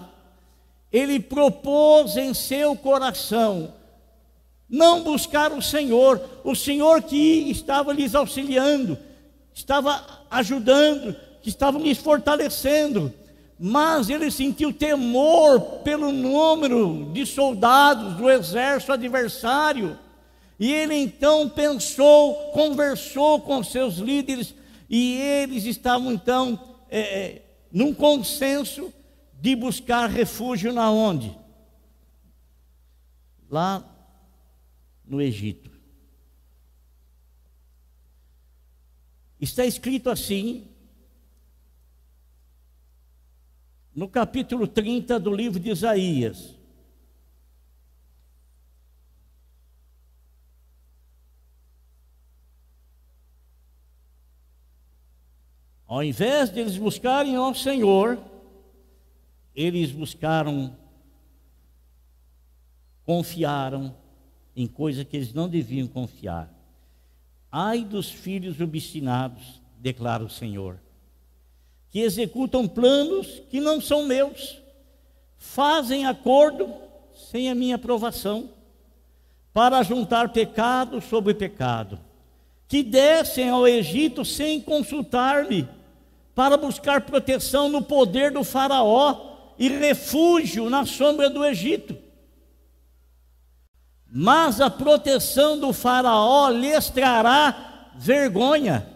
ele 0.92 1.20
propôs 1.20 2.16
em 2.16 2.34
seu 2.34 2.74
coração 2.74 3.72
não 4.68 5.02
buscar 5.02 5.52
o 5.52 5.62
Senhor, 5.62 6.20
o 6.42 6.54
Senhor 6.54 7.02
que 7.02 7.50
estava 7.50 7.92
lhes 7.92 8.14
auxiliando, 8.14 8.98
estava 9.54 10.24
ajudando, 10.30 11.14
que 11.42 11.48
estava 11.48 11.78
lhes 11.78 11.98
fortalecendo, 11.98 13.12
mas 13.58 14.10
ele 14.10 14.30
sentiu 14.30 14.72
temor 14.72 15.60
pelo 15.82 16.12
número 16.12 17.10
de 17.12 17.24
soldados 17.24 18.14
do 18.14 18.28
exército 18.28 18.92
adversário, 18.92 19.98
e 20.58 20.72
ele 20.72 20.94
então 20.94 21.48
pensou, 21.48 22.34
conversou 22.52 23.40
com 23.40 23.62
seus 23.62 23.96
líderes, 23.96 24.54
e 24.88 25.16
eles 25.16 25.64
estavam 25.64 26.12
então 26.12 26.58
é, 26.90 27.00
é 27.00 27.42
num 27.72 27.92
consenso 27.92 28.92
de 29.40 29.54
buscar 29.54 30.08
refúgio 30.08 30.72
na 30.72 30.90
onde? 30.90 31.36
lá 33.50 33.82
no 35.06 35.20
Egito. 35.20 35.70
Está 39.40 39.64
escrito 39.64 40.10
assim, 40.10 40.68
no 43.94 44.08
capítulo 44.08 44.66
30 44.66 45.20
do 45.20 45.30
livro 45.30 45.60
de 45.60 45.70
Isaías. 45.70 46.56
Ao 55.86 56.02
invés 56.02 56.50
de 56.50 56.60
eles 56.60 56.76
buscarem 56.76 57.36
ao 57.36 57.54
Senhor, 57.54 58.18
eles 59.54 59.92
buscaram, 59.92 60.76
confiaram 63.04 63.96
em 64.56 64.66
coisas 64.66 65.04
que 65.04 65.16
eles 65.16 65.34
não 65.34 65.48
deviam 65.48 65.86
confiar. 65.86 66.50
Ai 67.52 67.84
dos 67.84 68.10
filhos 68.10 68.60
obstinados, 68.60 69.60
declara 69.78 70.24
o 70.24 70.30
Senhor, 70.30 70.80
que 71.90 72.00
executam 72.00 72.66
planos 72.66 73.42
que 73.50 73.60
não 73.60 73.80
são 73.80 74.06
meus, 74.06 74.58
fazem 75.36 76.06
acordo 76.06 76.72
sem 77.30 77.50
a 77.50 77.54
minha 77.54 77.76
aprovação, 77.76 78.50
para 79.52 79.82
juntar 79.82 80.32
pecado 80.32 81.00
sobre 81.00 81.34
pecado, 81.34 81.98
que 82.68 82.82
descem 82.82 83.48
ao 83.48 83.66
Egito 83.66 84.24
sem 84.24 84.60
consultar-me, 84.60 85.68
para 86.34 86.56
buscar 86.56 87.02
proteção 87.02 87.68
no 87.68 87.80
poder 87.80 88.30
do 88.30 88.44
Faraó 88.44 89.54
e 89.58 89.68
refúgio 89.68 90.68
na 90.68 90.84
sombra 90.84 91.30
do 91.30 91.44
Egito. 91.44 92.05
Mas 94.18 94.62
a 94.62 94.70
proteção 94.70 95.60
do 95.60 95.74
Faraó 95.74 96.48
lhes 96.48 96.88
trará 96.88 97.90
vergonha, 97.96 98.86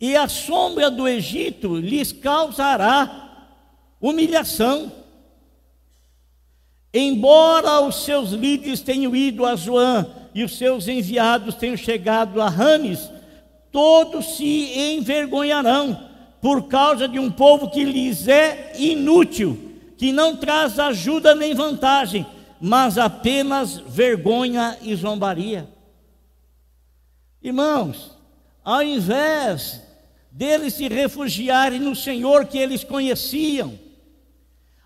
e 0.00 0.16
a 0.16 0.26
sombra 0.26 0.90
do 0.90 1.06
Egito 1.06 1.76
lhes 1.76 2.10
causará 2.10 3.48
humilhação. 4.00 4.90
Embora 6.92 7.82
os 7.82 8.02
seus 8.02 8.30
líderes 8.30 8.80
tenham 8.80 9.14
ido 9.14 9.44
a 9.44 9.54
Zoan 9.56 10.06
e 10.34 10.42
os 10.42 10.56
seus 10.56 10.88
enviados 10.88 11.56
tenham 11.56 11.76
chegado 11.76 12.40
a 12.40 12.48
Rames, 12.48 13.10
todos 13.70 14.38
se 14.38 14.94
envergonharão 14.94 16.08
por 16.40 16.66
causa 16.66 17.06
de 17.06 17.18
um 17.18 17.30
povo 17.30 17.68
que 17.68 17.84
lhes 17.84 18.26
é 18.26 18.72
inútil, 18.78 19.76
que 19.98 20.10
não 20.12 20.34
traz 20.34 20.78
ajuda 20.78 21.34
nem 21.34 21.52
vantagem, 21.52 22.24
mas 22.60 22.98
apenas 22.98 23.78
vergonha 23.78 24.76
e 24.82 24.94
zombaria. 24.94 25.66
Irmãos, 27.42 28.16
ao 28.62 28.82
invés 28.82 29.80
deles 30.30 30.74
se 30.74 30.86
refugiarem 30.86 31.80
no 31.80 31.96
Senhor 31.96 32.44
que 32.44 32.58
eles 32.58 32.84
conheciam, 32.84 33.78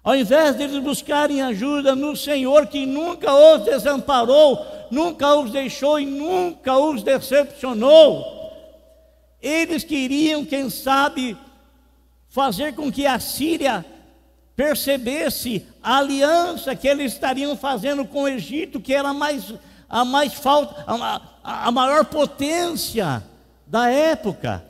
ao 0.05 0.15
invés 0.15 0.55
deles 0.55 0.83
buscarem 0.83 1.43
ajuda 1.43 1.97
no 1.97 2.15
Senhor 2.15 2.67
que 2.69 2.87
nunca 2.87 3.35
os 3.35 3.65
desamparou, 3.65 4.65
nunca 4.91 5.35
os 5.35 5.51
deixou 5.51 5.99
e 5.99 6.07
nunca 6.07 6.79
os 6.79 7.03
decepcionou, 7.03 8.25
eles 9.43 9.83
queriam, 9.83 10.45
quem 10.45 10.71
sabe, 10.71 11.37
fazer 12.29 12.75
com 12.75 12.91
que 12.91 13.07
a 13.07 13.19
Síria 13.19 13.85
percebesse 14.55 15.67
a 15.85 15.99
aliança 15.99 16.75
que 16.75 16.89
eles 16.89 17.13
estariam 17.13 17.55
fazendo 17.55 18.07
com 18.07 18.23
o 18.23 18.29
Egito, 18.29 18.81
que 18.81 18.95
era 18.95 19.13
mais, 19.13 19.53
a 19.89 20.03
mais 20.03 20.33
falta, 20.33 20.83
a, 20.87 21.67
a 21.67 21.71
maior 21.71 22.07
potência 22.07 23.23
da 23.67 23.91
época. 23.91 24.65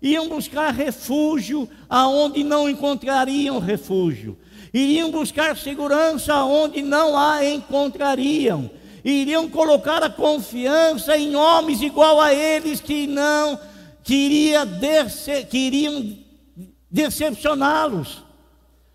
Iam 0.00 0.28
buscar 0.28 0.72
refúgio 0.72 1.68
aonde 1.90 2.44
não 2.44 2.68
encontrariam 2.68 3.58
refúgio. 3.58 4.38
Iriam 4.72 5.10
buscar 5.10 5.56
segurança 5.56 6.32
aonde 6.32 6.82
não 6.82 7.18
a 7.18 7.44
encontrariam. 7.44 8.70
Iriam 9.04 9.48
colocar 9.48 10.02
a 10.02 10.10
confiança 10.10 11.16
em 11.16 11.34
homens 11.34 11.82
igual 11.82 12.20
a 12.20 12.32
eles 12.32 12.80
que 12.80 13.06
não 13.06 13.58
queria 14.02 14.64
dece, 14.64 15.44
queriam 15.44 16.16
decepcioná-los. 16.90 18.23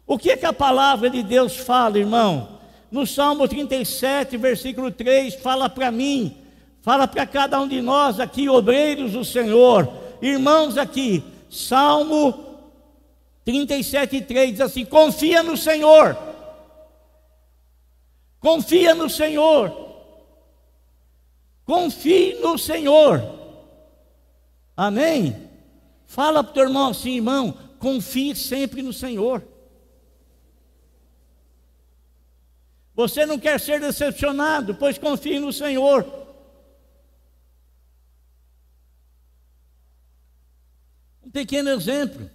O 0.10 0.18
que, 0.18 0.32
é 0.32 0.38
que 0.38 0.46
a 0.48 0.52
palavra 0.52 1.08
de 1.08 1.22
Deus 1.22 1.56
fala, 1.56 2.00
irmão? 2.00 2.58
No 2.90 3.06
Salmo 3.06 3.48
37, 3.48 4.38
versículo 4.38 4.90
3, 4.90 5.36
fala 5.36 5.70
para 5.70 5.92
mim, 5.92 6.36
fala 6.82 7.08
para 7.08 7.28
cada 7.28 7.62
um 7.62 7.68
de 7.68 7.80
nós 7.80 8.20
aqui, 8.20 8.50
obreiros 8.50 9.12
do 9.12 9.24
Senhor, 9.24 9.88
irmãos 10.20 10.80
aqui, 10.80 11.24
Salmo 11.48 12.58
37, 13.46 14.22
3 14.22 14.52
diz 14.54 14.62
assim: 14.62 14.84
confia 14.84 15.44
no 15.44 15.56
Senhor, 15.56 16.18
confia 18.40 18.96
no 18.96 19.12
Senhor, 19.12 19.72
confie 21.64 22.34
no 22.42 22.58
Senhor. 22.58 23.24
Amém? 24.76 25.36
Fala 26.08 26.44
para 26.44 26.50
o 26.50 26.54
teu 26.56 26.64
irmão 26.64 26.90
assim, 26.90 27.18
irmão, 27.18 27.54
confie 27.78 28.34
sempre 28.34 28.82
no 28.82 28.92
Senhor. 28.92 29.44
Você 33.00 33.26
não 33.26 33.40
quer 33.40 33.58
ser 33.62 33.80
decepcionado, 33.80 34.76
pois 34.76 34.98
confie 34.98 35.40
no 35.40 35.54
Senhor. 35.54 36.06
Um 41.24 41.32
pequeno 41.32 41.70
exemplo. 41.70 42.30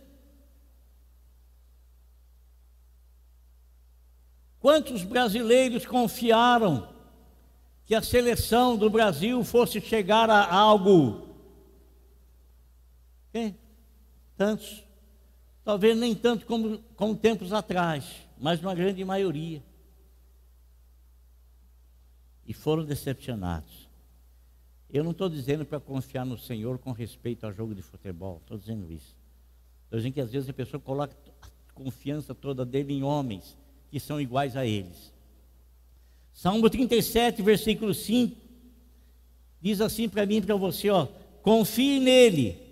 Quantos 4.58 5.02
brasileiros 5.02 5.84
confiaram 5.84 6.88
que 7.84 7.94
a 7.94 8.00
seleção 8.00 8.74
do 8.74 8.88
Brasil 8.88 9.44
fosse 9.44 9.82
chegar 9.82 10.30
a 10.30 10.50
algo 10.50 11.36
quem? 13.30 13.58
Tantos. 14.34 14.82
Talvez 15.62 15.94
nem 15.94 16.14
tanto 16.14 16.46
como, 16.46 16.78
como 16.96 17.14
tempos 17.14 17.52
atrás, 17.52 18.06
mas 18.38 18.62
uma 18.62 18.74
grande 18.74 19.04
maioria. 19.04 19.62
E 22.46 22.52
foram 22.52 22.84
decepcionados. 22.84 23.88
Eu 24.90 25.02
não 25.02 25.10
estou 25.10 25.28
dizendo 25.28 25.64
para 25.64 25.80
confiar 25.80 26.24
no 26.24 26.38
Senhor 26.38 26.78
com 26.78 26.92
respeito 26.92 27.44
ao 27.44 27.52
jogo 27.52 27.74
de 27.74 27.82
futebol, 27.82 28.38
estou 28.42 28.56
dizendo 28.56 28.90
isso. 28.92 29.16
Estou 29.84 29.98
dizendo 29.98 30.12
que 30.12 30.20
às 30.20 30.30
vezes 30.30 30.48
a 30.48 30.52
pessoa 30.52 30.80
coloca 30.80 31.16
a 31.42 31.72
confiança 31.72 32.34
toda 32.34 32.64
dele 32.64 32.92
em 32.92 33.02
homens 33.02 33.56
que 33.90 33.98
são 33.98 34.20
iguais 34.20 34.56
a 34.56 34.64
eles. 34.64 35.12
Salmo 36.32 36.68
37, 36.68 37.42
versículo 37.42 37.94
5, 37.94 38.36
diz 39.60 39.80
assim 39.80 40.08
para 40.08 40.26
mim 40.26 40.36
e 40.36 40.42
para 40.42 40.56
você, 40.56 40.90
ó, 40.90 41.06
confie 41.42 42.00
nele 42.00 42.64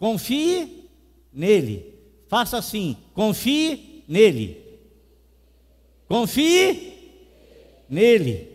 Confie 0.00 0.88
nele. 1.30 1.94
Faça 2.26 2.56
assim: 2.56 2.96
confie 3.12 4.02
nele. 4.08 4.56
Confie 6.08 6.94
nele. 7.86 8.49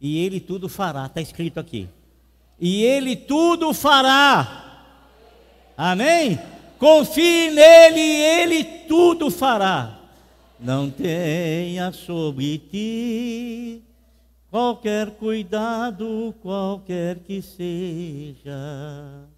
E 0.00 0.24
ele 0.24 0.40
tudo 0.40 0.68
fará, 0.68 1.06
está 1.06 1.20
escrito 1.20 1.58
aqui. 1.58 1.88
E 2.60 2.82
ele 2.82 3.16
tudo 3.16 3.72
fará. 3.72 4.94
Amém? 5.76 6.38
Confie 6.78 7.50
nele 7.50 8.00
e 8.00 8.22
ele 8.22 8.64
tudo 8.86 9.30
fará. 9.30 9.98
Não 10.58 10.90
tenha 10.90 11.92
sobre 11.92 12.58
ti 12.58 13.82
qualquer 14.50 15.10
cuidado, 15.12 16.34
qualquer 16.42 17.18
que 17.20 17.40
seja 17.40 19.28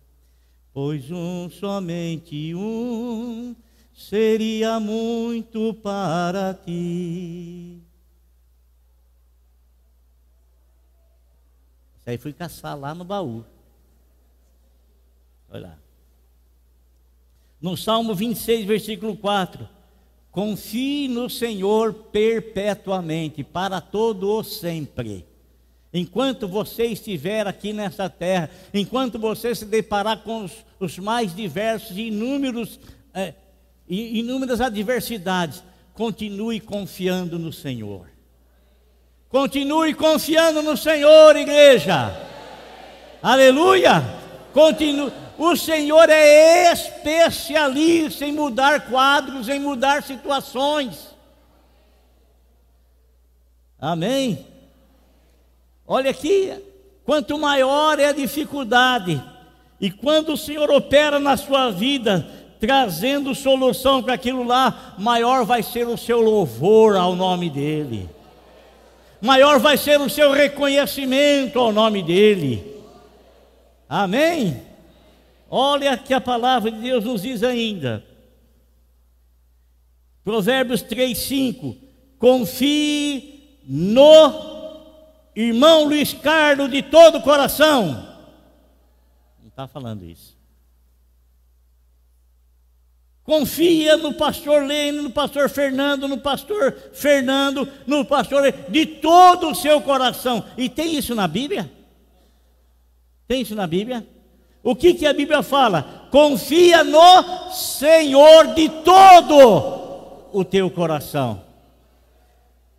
pois 0.72 1.10
um, 1.10 1.50
somente 1.50 2.54
um, 2.54 3.54
seria 3.92 4.78
muito 4.78 5.74
para 5.74 6.54
ti. 6.54 7.82
Isso 12.00 12.10
aí 12.10 12.18
fui 12.18 12.32
caçar 12.32 12.78
lá 12.78 12.94
no 12.94 13.04
baú. 13.04 13.44
Olha 15.50 15.68
lá. 15.68 15.78
No 17.60 17.76
Salmo 17.76 18.14
26, 18.14 18.64
versículo 18.64 19.16
4. 19.16 19.68
Confie 20.30 21.08
no 21.08 21.28
Senhor 21.28 21.92
perpetuamente, 21.92 23.44
para 23.44 23.80
todo 23.80 24.30
o 24.30 24.44
sempre. 24.44 25.26
Enquanto 25.92 26.46
você 26.46 26.86
estiver 26.86 27.46
aqui 27.46 27.72
nessa 27.72 28.08
terra, 28.08 28.48
enquanto 28.72 29.18
você 29.18 29.54
se 29.54 29.64
deparar 29.64 30.22
com 30.22 30.44
os, 30.44 30.64
os 30.78 30.98
mais 30.98 31.34
diversos 31.34 31.96
e 31.96 32.02
inúmeros, 32.02 32.78
é, 33.12 33.34
inúmeras 33.88 34.60
adversidades, 34.60 35.64
continue 35.92 36.60
confiando 36.60 37.38
no 37.38 37.52
Senhor. 37.52 38.08
Continue 39.30 39.94
confiando 39.94 40.60
no 40.60 40.76
Senhor, 40.76 41.36
igreja. 41.36 42.12
Aleluia. 43.22 44.02
Continue. 44.52 45.12
O 45.38 45.56
Senhor 45.56 46.10
é 46.10 46.72
especialista 46.72 48.26
em 48.26 48.32
mudar 48.32 48.90
quadros, 48.90 49.48
em 49.48 49.60
mudar 49.60 50.02
situações. 50.02 51.14
Amém. 53.80 54.44
Olha 55.86 56.10
aqui, 56.10 56.52
quanto 57.04 57.38
maior 57.38 57.98
é 57.98 58.06
a 58.06 58.12
dificuldade, 58.12 59.22
e 59.80 59.90
quando 59.90 60.34
o 60.34 60.36
Senhor 60.36 60.70
opera 60.70 61.18
na 61.18 61.36
sua 61.36 61.70
vida, 61.70 62.28
trazendo 62.60 63.34
solução 63.34 64.02
para 64.02 64.14
aquilo 64.14 64.44
lá, 64.44 64.94
maior 64.98 65.44
vai 65.44 65.62
ser 65.62 65.88
o 65.88 65.96
seu 65.96 66.20
louvor 66.20 66.96
ao 66.96 67.16
nome 67.16 67.48
dEle, 67.48 68.10
maior 69.20 69.58
vai 69.58 69.76
ser 69.76 70.00
o 70.00 70.08
seu 70.08 70.32
reconhecimento 70.32 71.58
ao 71.58 71.72
nome 71.72 72.02
dEle. 72.02 72.64
Amém? 73.88 74.62
Olha 75.48 75.96
que 75.98 76.14
a 76.14 76.20
palavra 76.20 76.70
de 76.70 76.78
Deus 76.78 77.04
nos 77.04 77.22
diz 77.22 77.42
ainda. 77.42 78.04
Provérbios 80.22 80.82
3, 80.82 81.16
5. 81.18 81.76
Confie 82.18 83.58
no 83.64 85.30
irmão 85.34 85.84
Luiz 85.84 86.12
Carlos 86.12 86.70
de 86.70 86.82
todo 86.82 87.18
o 87.18 87.22
coração. 87.22 88.16
Não 89.40 89.48
está 89.48 89.66
falando 89.66 90.04
isso. 90.04 90.39
Confia 93.30 93.96
no 93.96 94.12
pastor 94.12 94.66
Lênin, 94.66 95.02
no 95.02 95.10
pastor 95.10 95.48
Fernando, 95.48 96.08
no 96.08 96.18
pastor 96.18 96.76
Fernando, 96.92 97.68
no 97.86 98.04
pastor 98.04 98.52
de 98.68 98.84
todo 98.84 99.50
o 99.50 99.54
seu 99.54 99.80
coração. 99.80 100.44
E 100.58 100.68
tem 100.68 100.96
isso 100.96 101.14
na 101.14 101.28
Bíblia? 101.28 101.70
Tem 103.28 103.42
isso 103.42 103.54
na 103.54 103.68
Bíblia? 103.68 104.04
O 104.64 104.74
que, 104.74 104.94
que 104.94 105.06
a 105.06 105.12
Bíblia 105.12 105.44
fala? 105.44 106.08
Confia 106.10 106.82
no 106.82 107.52
Senhor 107.52 108.48
de 108.52 108.68
todo 108.68 110.28
o 110.32 110.44
teu 110.44 110.68
coração. 110.68 111.44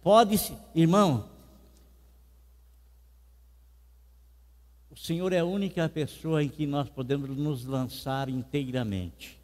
Pode, 0.04 0.38
irmão. 0.76 1.30
O 4.92 4.98
Senhor 4.98 5.32
é 5.32 5.40
a 5.40 5.46
única 5.46 5.88
pessoa 5.88 6.44
em 6.44 6.50
que 6.50 6.68
nós 6.68 6.90
podemos 6.90 7.38
nos 7.38 7.64
lançar 7.64 8.28
inteiramente. 8.28 9.40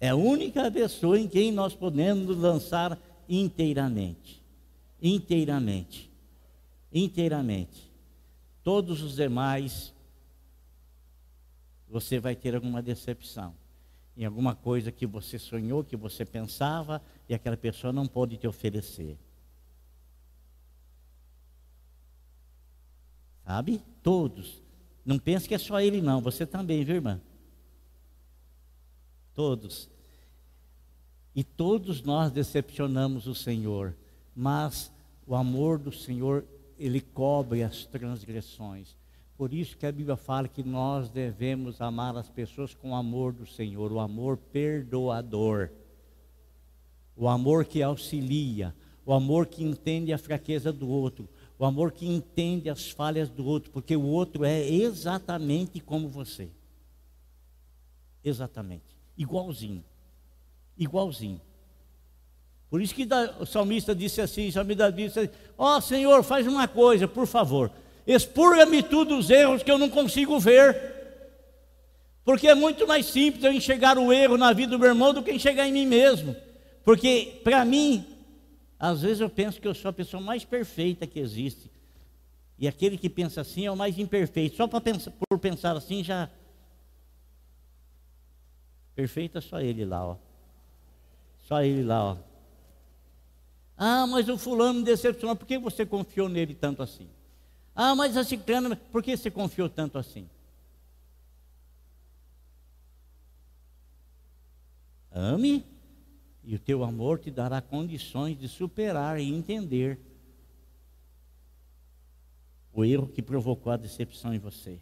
É 0.00 0.10
a 0.10 0.16
única 0.16 0.70
pessoa 0.70 1.18
em 1.18 1.26
quem 1.26 1.50
nós 1.50 1.74
podemos 1.74 2.36
lançar 2.36 2.98
inteiramente. 3.28 4.42
Inteiramente. 5.02 6.10
Inteiramente. 6.92 7.90
Todos 8.62 9.02
os 9.02 9.16
demais, 9.16 9.92
você 11.88 12.20
vai 12.20 12.36
ter 12.36 12.54
alguma 12.54 12.80
decepção. 12.80 13.54
Em 14.16 14.24
alguma 14.24 14.54
coisa 14.54 14.90
que 14.90 15.06
você 15.06 15.38
sonhou, 15.38 15.84
que 15.84 15.96
você 15.96 16.24
pensava, 16.24 17.02
e 17.28 17.34
aquela 17.34 17.56
pessoa 17.56 17.92
não 17.92 18.06
pode 18.06 18.36
te 18.36 18.46
oferecer. 18.46 19.16
Sabe? 23.44 23.82
Todos. 24.02 24.62
Não 25.04 25.18
pense 25.18 25.48
que 25.48 25.54
é 25.54 25.58
só 25.58 25.80
ele, 25.80 26.02
não. 26.02 26.20
Você 26.20 26.44
também, 26.44 26.84
viu, 26.84 26.96
irmã? 26.96 27.20
Todos. 29.38 29.88
E 31.32 31.44
todos 31.44 32.02
nós 32.02 32.32
decepcionamos 32.32 33.28
o 33.28 33.36
Senhor, 33.36 33.94
mas 34.34 34.90
o 35.28 35.36
amor 35.36 35.78
do 35.78 35.92
Senhor, 35.92 36.44
ele 36.76 37.00
cobre 37.00 37.62
as 37.62 37.86
transgressões. 37.86 38.96
Por 39.36 39.54
isso 39.54 39.78
que 39.78 39.86
a 39.86 39.92
Bíblia 39.92 40.16
fala 40.16 40.48
que 40.48 40.64
nós 40.64 41.08
devemos 41.08 41.80
amar 41.80 42.16
as 42.16 42.28
pessoas 42.28 42.74
com 42.74 42.90
o 42.90 42.94
amor 42.96 43.32
do 43.32 43.46
Senhor, 43.46 43.92
o 43.92 44.00
amor 44.00 44.38
perdoador, 44.38 45.70
o 47.16 47.28
amor 47.28 47.64
que 47.64 47.80
auxilia, 47.80 48.74
o 49.06 49.12
amor 49.12 49.46
que 49.46 49.62
entende 49.62 50.12
a 50.12 50.18
fraqueza 50.18 50.72
do 50.72 50.88
outro, 50.88 51.28
o 51.56 51.64
amor 51.64 51.92
que 51.92 52.08
entende 52.08 52.68
as 52.68 52.90
falhas 52.90 53.30
do 53.30 53.46
outro, 53.46 53.70
porque 53.70 53.94
o 53.94 54.02
outro 54.02 54.44
é 54.44 54.68
exatamente 54.68 55.78
como 55.78 56.08
você. 56.08 56.50
Exatamente 58.24 58.97
igualzinho. 59.18 59.84
Igualzinho. 60.78 61.40
Por 62.70 62.80
isso 62.80 62.94
que 62.94 63.06
o 63.40 63.46
salmista 63.46 63.94
disse 63.94 64.20
assim, 64.20 64.48
o 64.48 64.52
salmista 64.52 64.92
disse, 64.92 65.30
ó 65.56 65.76
oh, 65.76 65.80
Senhor, 65.80 66.22
faz 66.22 66.46
uma 66.46 66.68
coisa, 66.68 67.08
por 67.08 67.26
favor, 67.26 67.70
expurga-me 68.06 68.82
tudo 68.82 69.18
os 69.18 69.28
erros 69.28 69.62
que 69.62 69.70
eu 69.70 69.78
não 69.78 69.90
consigo 69.90 70.38
ver. 70.38 70.96
Porque 72.24 72.46
é 72.46 72.54
muito 72.54 72.86
mais 72.86 73.06
simples 73.06 73.42
eu 73.42 73.52
enxergar 73.52 73.98
o 73.98 74.12
erro 74.12 74.36
na 74.36 74.52
vida 74.52 74.72
do 74.72 74.78
meu 74.78 74.88
irmão 74.88 75.14
do 75.14 75.22
que 75.22 75.32
enxergar 75.32 75.66
em 75.66 75.72
mim 75.72 75.86
mesmo. 75.86 76.36
Porque, 76.84 77.40
para 77.42 77.64
mim, 77.64 78.04
às 78.78 79.00
vezes 79.00 79.20
eu 79.20 79.30
penso 79.30 79.60
que 79.60 79.66
eu 79.66 79.74
sou 79.74 79.88
a 79.88 79.92
pessoa 79.92 80.22
mais 80.22 80.44
perfeita 80.44 81.06
que 81.06 81.18
existe. 81.18 81.70
E 82.58 82.68
aquele 82.68 82.98
que 82.98 83.08
pensa 83.08 83.40
assim 83.40 83.64
é 83.64 83.70
o 83.70 83.76
mais 83.76 83.98
imperfeito. 83.98 84.56
Só 84.56 84.66
pensar, 84.66 85.10
por 85.10 85.38
pensar 85.38 85.74
assim 85.74 86.04
já 86.04 86.28
Perfeito 88.98 89.38
é 89.38 89.40
só 89.40 89.60
ele 89.60 89.84
lá, 89.84 90.04
ó. 90.04 90.16
Só 91.46 91.62
ele 91.62 91.84
lá, 91.84 92.04
ó. 92.04 92.16
Ah, 93.76 94.08
mas 94.08 94.28
o 94.28 94.36
fulano 94.36 94.80
me 94.80 94.84
decepcionou, 94.84 95.36
por 95.36 95.46
que 95.46 95.56
você 95.56 95.86
confiou 95.86 96.28
nele 96.28 96.52
tanto 96.52 96.82
assim? 96.82 97.08
Ah, 97.76 97.94
mas 97.94 98.16
a 98.16 98.24
ciclana, 98.24 98.74
por 98.74 99.00
que 99.00 99.16
você 99.16 99.30
confiou 99.30 99.68
tanto 99.68 99.98
assim? 99.98 100.28
Ame, 105.12 105.64
e 106.42 106.56
o 106.56 106.58
teu 106.58 106.82
amor 106.82 107.20
te 107.20 107.30
dará 107.30 107.62
condições 107.62 108.36
de 108.36 108.48
superar 108.48 109.20
e 109.20 109.32
entender 109.32 109.96
o 112.72 112.84
erro 112.84 113.06
que 113.06 113.22
provocou 113.22 113.70
a 113.70 113.76
decepção 113.76 114.34
em 114.34 114.40
você. 114.40 114.80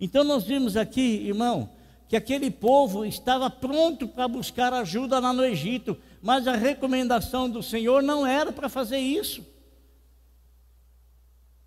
Então 0.00 0.24
nós 0.24 0.42
vimos 0.42 0.76
aqui, 0.76 1.28
irmão, 1.28 1.77
que 2.08 2.16
aquele 2.16 2.50
povo 2.50 3.04
estava 3.04 3.50
pronto 3.50 4.08
para 4.08 4.26
buscar 4.26 4.72
ajuda 4.72 5.18
lá 5.18 5.30
no 5.30 5.44
Egito, 5.44 5.94
mas 6.22 6.48
a 6.48 6.56
recomendação 6.56 7.50
do 7.50 7.62
Senhor 7.62 8.02
não 8.02 8.26
era 8.26 8.50
para 8.50 8.70
fazer 8.70 8.98
isso. 8.98 9.46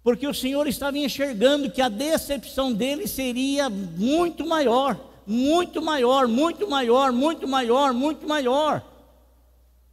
Porque 0.04 0.28
o 0.28 0.34
Senhor 0.34 0.66
estava 0.66 0.98
enxergando 0.98 1.70
que 1.70 1.80
a 1.80 1.88
decepção 1.88 2.74
dele 2.74 3.08
seria 3.08 3.70
muito 3.70 4.44
maior, 4.44 5.00
muito 5.28 5.80
maior, 5.80 6.28
muito 6.28 6.68
maior, 6.68 7.12
muito 7.12 7.48
maior, 7.48 7.94
muito 7.94 8.28
maior. 8.28 8.84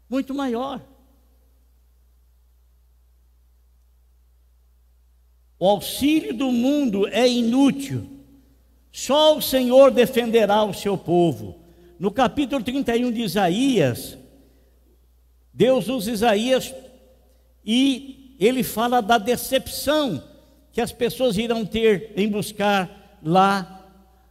Muito 0.09 0.35
maior. 0.35 0.81
O 5.59 5.69
auxílio 5.69 6.33
do 6.33 6.51
mundo 6.51 7.07
é 7.09 7.29
inútil 7.29 8.18
só 8.93 9.37
o 9.37 9.43
Senhor 9.43 9.91
defenderá 9.91 10.65
o 10.65 10.75
seu 10.75 10.97
povo. 10.97 11.57
No 11.99 12.11
capítulo 12.11 12.63
31 12.63 13.13
de 13.13 13.23
Isaías, 13.23 14.17
Deus 15.53 15.89
usa 15.89 16.13
Isaías 16.13 16.75
e 17.65 18.37
ele 18.39 18.63
fala 18.63 19.03
da 19.03 19.19
decepção 19.19 20.23
que 20.73 20.81
as 20.81 20.93
pessoas 20.93 21.37
irão 21.37 21.67
ter 21.67 22.13
em 22.17 22.29
buscar 22.29 23.19
lá 23.23 23.85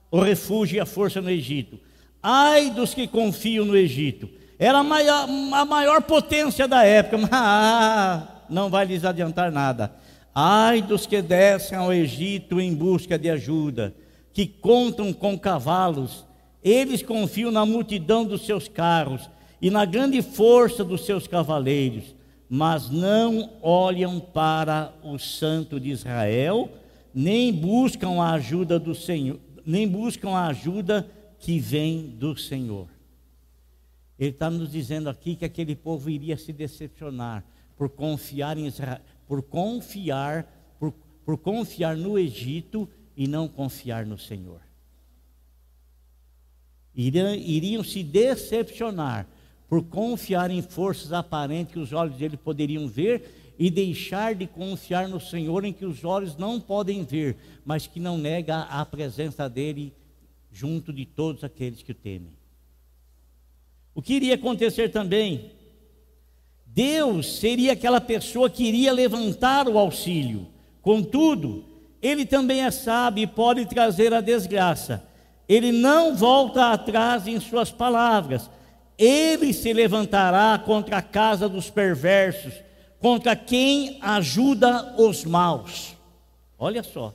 o 0.09 0.21
refúgio 0.21 0.77
e 0.77 0.79
a 0.79 0.85
força 0.85 1.21
no 1.21 1.29
Egito. 1.29 1.77
Ai 2.23 2.69
dos 2.69 2.93
que 2.93 3.07
confiam 3.07 3.65
no 3.65 3.75
Egito. 3.75 4.29
Era 4.57 4.79
a 4.79 4.83
maior, 4.83 5.27
a 5.53 5.65
maior 5.65 6.01
potência 6.01 6.67
da 6.67 6.83
época, 6.83 7.17
mas 7.19 7.29
ah, 7.31 8.43
não 8.49 8.69
vai 8.69 8.85
lhes 8.85 9.03
adiantar 9.03 9.51
nada. 9.51 9.93
Ai 10.33 10.81
dos 10.81 11.05
que 11.05 11.21
descem 11.21 11.77
ao 11.77 11.93
Egito 11.93 12.61
em 12.61 12.73
busca 12.73 13.19
de 13.19 13.29
ajuda 13.29 13.93
que 14.37 14.45
contam 14.45 15.11
com 15.11 15.35
cavalos, 15.35 16.23
eles 16.63 17.01
confiam 17.01 17.49
na 17.49 17.65
multidão 17.65 18.23
dos 18.23 18.45
seus 18.45 18.67
carros 18.67 19.27
e 19.59 19.71
na 19.71 19.83
grande 19.83 20.21
força 20.21 20.83
dos 20.83 21.07
seus 21.07 21.25
cavaleiros, 21.25 22.15
mas 22.47 22.87
não 22.87 23.57
olham 23.63 24.19
para 24.19 24.93
o 25.03 25.17
Santo 25.17 25.79
de 25.79 25.89
Israel, 25.89 26.69
nem 27.11 27.51
buscam 27.51 28.21
a 28.21 28.33
ajuda 28.33 28.77
do 28.77 28.93
Senhor, 28.93 29.39
nem 29.65 29.87
buscam 29.87 30.29
a 30.29 30.49
ajuda 30.49 31.09
que 31.39 31.57
vem 31.57 32.03
do 32.03 32.37
Senhor. 32.37 32.87
Ele 34.19 34.29
está 34.29 34.51
nos 34.51 34.71
dizendo 34.71 35.09
aqui 35.09 35.35
que 35.35 35.45
aquele 35.45 35.75
povo 35.75 36.11
iria 36.11 36.37
se 36.37 36.53
decepcionar 36.53 37.43
por 37.75 37.89
confiar 37.89 38.55
em 38.55 38.67
Israel, 38.67 39.01
por 39.27 39.41
confiar, 39.41 40.75
por, 40.79 40.93
por 41.25 41.39
confiar 41.39 41.97
no 41.97 42.19
Egito 42.19 42.87
e 43.17 43.27
não 43.27 43.47
confiar 43.47 44.05
no 44.05 44.17
Senhor. 44.17 44.61
iriam, 46.95 47.33
iriam 47.33 47.83
se 47.83 48.03
decepcionar 48.03 49.27
por 49.67 49.83
confiar 49.83 50.51
em 50.51 50.61
forças 50.61 51.11
aparentes 51.11 51.73
que 51.73 51.79
os 51.79 51.91
olhos 51.91 52.15
dele 52.15 52.37
poderiam 52.37 52.87
ver 52.87 53.55
e 53.57 53.71
deixar 53.71 54.35
de 54.35 54.45
confiar 54.45 55.09
no 55.09 55.19
Senhor 55.19 55.65
em 55.65 55.73
que 55.73 55.83
os 55.83 56.05
olhos 56.05 56.37
não 56.37 56.61
podem 56.61 57.03
ver, 57.03 57.35
mas 57.65 57.87
que 57.87 57.99
não 57.99 58.19
nega 58.19 58.61
a 58.61 58.85
presença 58.85 59.49
dele 59.49 59.91
junto 60.51 60.93
de 60.93 61.03
todos 61.03 61.43
aqueles 61.43 61.81
que 61.81 61.91
o 61.91 61.95
temem. 61.95 62.31
O 63.95 64.01
que 64.01 64.13
iria 64.13 64.35
acontecer 64.35 64.89
também? 64.89 65.51
Deus 66.67 67.39
seria 67.39 67.73
aquela 67.73 67.99
pessoa 67.99 68.47
que 68.47 68.63
iria 68.63 68.93
levantar 68.93 69.67
o 69.67 69.79
auxílio. 69.79 70.47
Contudo, 70.83 71.65
ele 72.01 72.25
também 72.25 72.63
é 72.63 72.71
sábio 72.71 73.23
e 73.23 73.27
pode 73.27 73.65
trazer 73.65 74.13
a 74.13 74.21
desgraça. 74.21 75.03
Ele 75.47 75.71
não 75.71 76.15
volta 76.15 76.71
atrás 76.71 77.27
em 77.27 77.39
suas 77.39 77.71
palavras. 77.71 78.49
Ele 78.97 79.53
se 79.53 79.71
levantará 79.73 80.57
contra 80.57 80.97
a 80.97 81.01
casa 81.01 81.47
dos 81.47 81.69
perversos, 81.69 82.53
contra 82.99 83.35
quem 83.35 83.99
ajuda 84.01 84.95
os 84.97 85.23
maus. 85.23 85.95
Olha 86.57 86.83
só. 86.83 87.13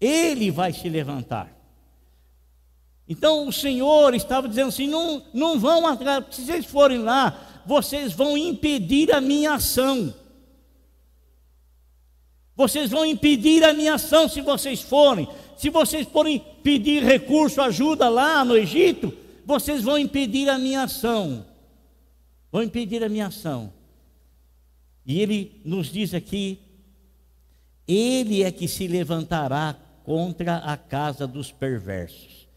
Ele 0.00 0.50
vai 0.50 0.72
se 0.72 0.88
levantar. 0.88 1.54
Então 3.08 3.46
o 3.46 3.52
Senhor 3.52 4.14
estava 4.14 4.48
dizendo 4.48 4.68
assim: 4.68 4.88
não, 4.88 5.22
não 5.32 5.58
vão 5.58 5.86
atrás, 5.86 6.24
se 6.30 6.44
vocês 6.44 6.66
forem 6.66 6.98
lá, 6.98 7.62
vocês 7.64 8.12
vão 8.12 8.36
impedir 8.36 9.12
a 9.12 9.20
minha 9.20 9.54
ação. 9.54 10.12
Vocês 12.56 12.90
vão 12.90 13.04
impedir 13.04 13.62
a 13.62 13.74
minha 13.74 13.94
ação 13.94 14.28
se 14.28 14.40
vocês 14.40 14.80
forem. 14.80 15.28
Se 15.56 15.68
vocês 15.68 16.06
forem 16.06 16.42
pedir 16.62 17.02
recurso, 17.02 17.60
ajuda 17.60 18.08
lá 18.08 18.44
no 18.44 18.56
Egito, 18.56 19.12
vocês 19.44 19.82
vão 19.82 19.98
impedir 19.98 20.48
a 20.48 20.58
minha 20.58 20.84
ação. 20.84 21.44
Vão 22.50 22.62
impedir 22.62 23.04
a 23.04 23.08
minha 23.08 23.26
ação. 23.26 23.72
E 25.04 25.20
ele 25.20 25.60
nos 25.64 25.92
diz 25.92 26.14
aqui: 26.14 26.58
Ele 27.86 28.42
é 28.42 28.50
que 28.50 28.66
se 28.66 28.88
levantará 28.88 29.76
contra 30.02 30.56
a 30.56 30.76
casa 30.76 31.26
dos 31.26 31.52
perversos, 31.52 32.48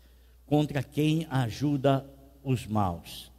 contra 0.46 0.82
quem 0.82 1.28
ajuda 1.30 2.06
os 2.44 2.66
maus. 2.66 3.30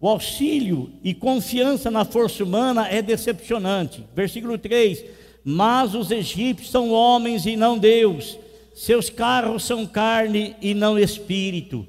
O 0.00 0.08
auxílio 0.08 0.92
e 1.02 1.12
confiança 1.12 1.90
na 1.90 2.04
força 2.04 2.44
humana 2.44 2.88
é 2.88 3.02
decepcionante. 3.02 4.04
Versículo 4.14 4.56
3: 4.56 5.04
Mas 5.44 5.94
os 5.94 6.10
egípcios 6.10 6.70
são 6.70 6.90
homens 6.90 7.46
e 7.46 7.56
não 7.56 7.76
Deus, 7.76 8.38
seus 8.74 9.10
carros 9.10 9.64
são 9.64 9.84
carne 9.86 10.54
e 10.62 10.72
não 10.72 10.98
espírito. 10.98 11.86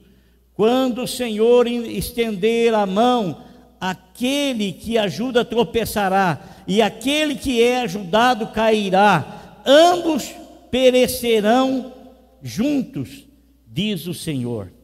Quando 0.56 1.04
o 1.04 1.08
Senhor 1.08 1.68
estender 1.68 2.74
a 2.74 2.86
mão, 2.86 3.44
aquele 3.80 4.74
que 4.74 4.98
ajuda 4.98 5.46
tropeçará, 5.46 6.42
e 6.68 6.82
aquele 6.82 7.36
que 7.36 7.62
é 7.62 7.82
ajudado 7.82 8.48
cairá, 8.48 9.62
ambos 9.66 10.32
perecerão 10.72 11.94
juntos, 12.42 13.26
diz 13.68 14.08
o 14.08 14.14
Senhor. 14.14 14.79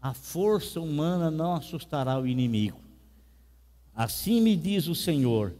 A 0.00 0.14
força 0.14 0.80
humana 0.80 1.30
não 1.30 1.54
assustará 1.54 2.18
o 2.18 2.26
inimigo. 2.26 2.80
Assim 3.94 4.40
me 4.40 4.56
diz 4.56 4.86
o 4.86 4.94
Senhor, 4.94 5.54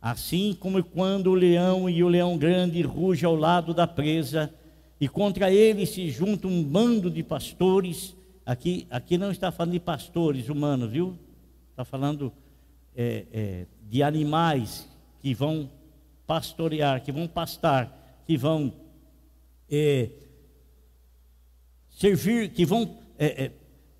assim 0.00 0.56
como 0.58 0.82
quando 0.82 1.28
o 1.28 1.34
leão 1.34 1.90
e 1.90 2.02
o 2.02 2.08
leão 2.08 2.38
grande 2.38 2.80
rugem 2.82 3.26
ao 3.26 3.36
lado 3.36 3.74
da 3.74 3.86
presa, 3.86 4.52
e 5.00 5.08
contra 5.08 5.52
ele 5.52 5.84
se 5.84 6.08
junta 6.10 6.46
um 6.46 6.62
bando 6.62 7.10
de 7.10 7.22
pastores, 7.22 8.16
aqui, 8.46 8.86
aqui 8.88 9.18
não 9.18 9.30
está 9.30 9.50
falando 9.50 9.72
de 9.72 9.80
pastores 9.80 10.48
humanos, 10.48 10.90
viu? 10.90 11.18
Está 11.70 11.84
falando 11.84 12.32
é, 12.96 13.26
é, 13.32 13.66
de 13.90 14.02
animais 14.02 14.88
que 15.20 15.34
vão 15.34 15.68
pastorear, 16.26 17.02
que 17.02 17.12
vão 17.12 17.26
pastar, 17.26 18.22
que 18.26 18.36
vão 18.36 18.72
é, 19.70 20.08
servir, 21.90 22.50
que 22.50 22.64
vão 22.64 22.96
é, 23.18 23.44
é, 23.44 23.52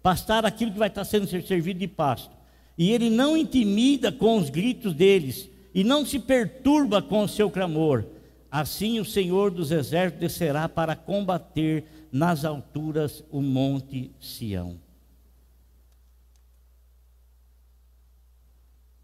pastar 0.02 0.44
aquilo 0.44 0.72
que 0.72 0.78
vai 0.78 0.88
estar 0.88 1.04
sendo 1.04 1.26
servido 1.26 1.78
de 1.78 1.88
pasto. 1.88 2.36
E 2.76 2.90
ele 2.90 3.08
não 3.08 3.36
intimida 3.36 4.10
com 4.10 4.38
os 4.38 4.50
gritos 4.50 4.94
deles, 4.94 5.48
e 5.74 5.84
não 5.84 6.04
se 6.04 6.18
perturba 6.18 7.00
com 7.00 7.22
o 7.24 7.28
seu 7.28 7.50
clamor. 7.50 8.04
Assim 8.50 9.00
o 9.00 9.04
Senhor 9.04 9.50
dos 9.50 9.70
Exércitos 9.70 10.20
descerá 10.20 10.68
para 10.68 10.94
combater 10.94 11.84
nas 12.10 12.44
alturas 12.44 13.24
o 13.30 13.40
monte 13.40 14.10
Sião. 14.20 14.78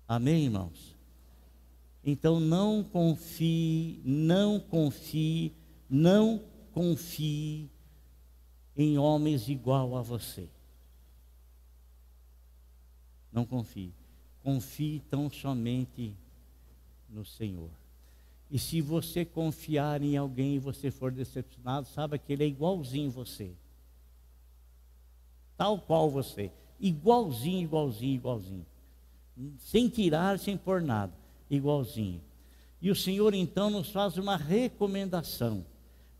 Amém, 0.07 0.45
irmãos? 0.45 0.97
Então 2.05 2.41
não 2.41 2.83
confie, 2.83 4.01
não 4.05 4.59
confie, 4.59 5.55
não 5.89 6.43
confie 6.73 7.71
em 8.77 8.99
homens 8.99 9.49
igual 9.49 9.97
a 9.97 10.03
você. 10.03 10.49
Não 13.39 13.47
confie. 13.47 13.93
Confie 14.43 15.01
tão 15.09 15.31
somente 15.31 16.13
no 17.09 17.25
Senhor. 17.25 17.71
E 18.51 18.59
se 18.59 18.81
você 18.81 19.25
confiar 19.25 20.03
em 20.03 20.17
alguém 20.17 20.57
e 20.57 20.59
você 20.59 20.91
for 20.91 21.13
decepcionado, 21.13 21.87
saiba 21.87 22.19
que 22.19 22.33
ele 22.33 22.43
é 22.43 22.49
igualzinho 22.49 23.13
você. 23.13 23.53
Tal 25.57 25.79
qual 25.79 26.11
você. 26.11 26.51
Igualzinho, 26.81 27.63
igualzinho, 27.63 28.17
igualzinho. 28.17 28.67
Sem 29.59 29.89
tirar, 29.89 30.37
sem 30.41 30.57
pôr 30.57 30.83
nada. 30.83 31.13
Igualzinho. 31.49 32.21
E 32.83 32.91
o 32.91 32.97
Senhor 32.97 33.35
então 33.35 33.71
nos 33.71 33.89
faz 33.93 34.17
uma 34.17 34.37
recomendação. 34.37 35.65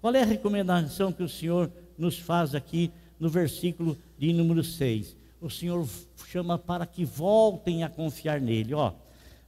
Qual 0.01 0.15
é 0.15 0.23
a 0.23 0.27
recomendação 0.27 1.13
que 1.13 1.25
o 1.25 1.29
Senhor 1.29 1.69
nos 1.99 2.17
faz 2.17 2.55
aqui 2.55 2.93
no 3.19 3.29
versículo 3.29 3.99
de 4.17 4.33
número 4.33 4.63
6? 4.63 5.18
O 5.41 5.49
Senhor 5.49 5.87
chama 6.27 6.59
para 6.59 6.87
que 6.87 7.05
voltem 7.05 7.85
a 7.85 7.89
confiar 7.89 8.41
nele, 8.41 8.75
ó. 8.75 8.93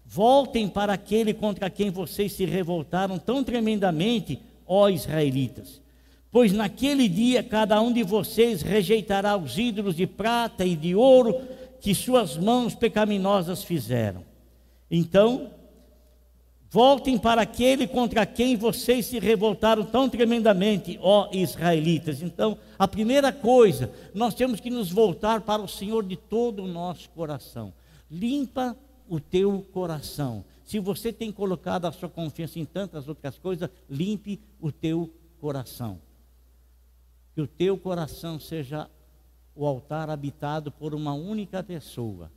Voltem 0.05 0.69
para 0.69 0.93
aquele 0.93 1.33
contra 1.33 1.71
quem 1.71 1.91
vocês 1.91 2.33
se 2.33 2.45
revoltaram 2.45 3.19
tão 3.19 3.45
tremendamente, 3.45 4.41
ó 4.67 4.89
israelitas. 4.89 5.81
Pois 6.33 6.53
naquele 6.53 7.09
dia 7.09 7.43
cada 7.43 7.81
um 7.81 7.93
de 7.93 8.03
vocês 8.03 8.63
rejeitará 8.63 9.37
os 9.37 9.59
ídolos 9.59 9.97
de 9.97 10.07
prata 10.07 10.65
e 10.65 10.77
de 10.77 10.95
ouro 10.95 11.41
que 11.81 11.95
suas 11.95 12.37
mãos 12.37 12.75
pecaminosas 12.75 13.65
fizeram. 13.65 14.23
Então, 14.91 15.51
Voltem 16.73 17.19
para 17.19 17.43
aquele 17.43 17.85
contra 17.89 18.25
quem 18.25 18.57
vocês 18.57 19.07
se 19.07 19.19
revoltaram 19.19 19.85
tão 19.85 20.09
tremendamente, 20.09 20.97
ó 21.03 21.29
israelitas. 21.33 22.23
Então, 22.23 22.57
a 22.79 22.87
primeira 22.87 23.33
coisa, 23.33 23.93
nós 24.15 24.35
temos 24.37 24.61
que 24.61 24.71
nos 24.71 24.89
voltar 24.89 25.41
para 25.41 25.61
o 25.61 25.67
Senhor 25.67 26.05
de 26.05 26.15
todo 26.15 26.63
o 26.63 26.69
nosso 26.69 27.11
coração. 27.11 27.73
Limpa 28.09 28.77
o 29.09 29.19
teu 29.19 29.67
coração. 29.73 30.45
Se 30.65 30.79
você 30.79 31.13
tem 31.13 31.33
colocado 31.33 31.87
a 31.87 31.93
sua 31.93 32.09
confiança 32.09 32.61
em 32.61 32.65
tantas 32.65 33.09
outras 33.09 33.37
coisas, 33.37 33.69
limpe 33.89 34.39
o 34.61 34.71
teu 34.71 35.13
coração. 35.41 36.01
Que 37.35 37.41
o 37.41 37.49
teu 37.49 37.77
coração 37.77 38.39
seja 38.39 38.89
o 39.57 39.67
altar 39.67 40.09
habitado 40.09 40.71
por 40.71 40.95
uma 40.95 41.15
única 41.15 41.65
pessoa 41.65 42.31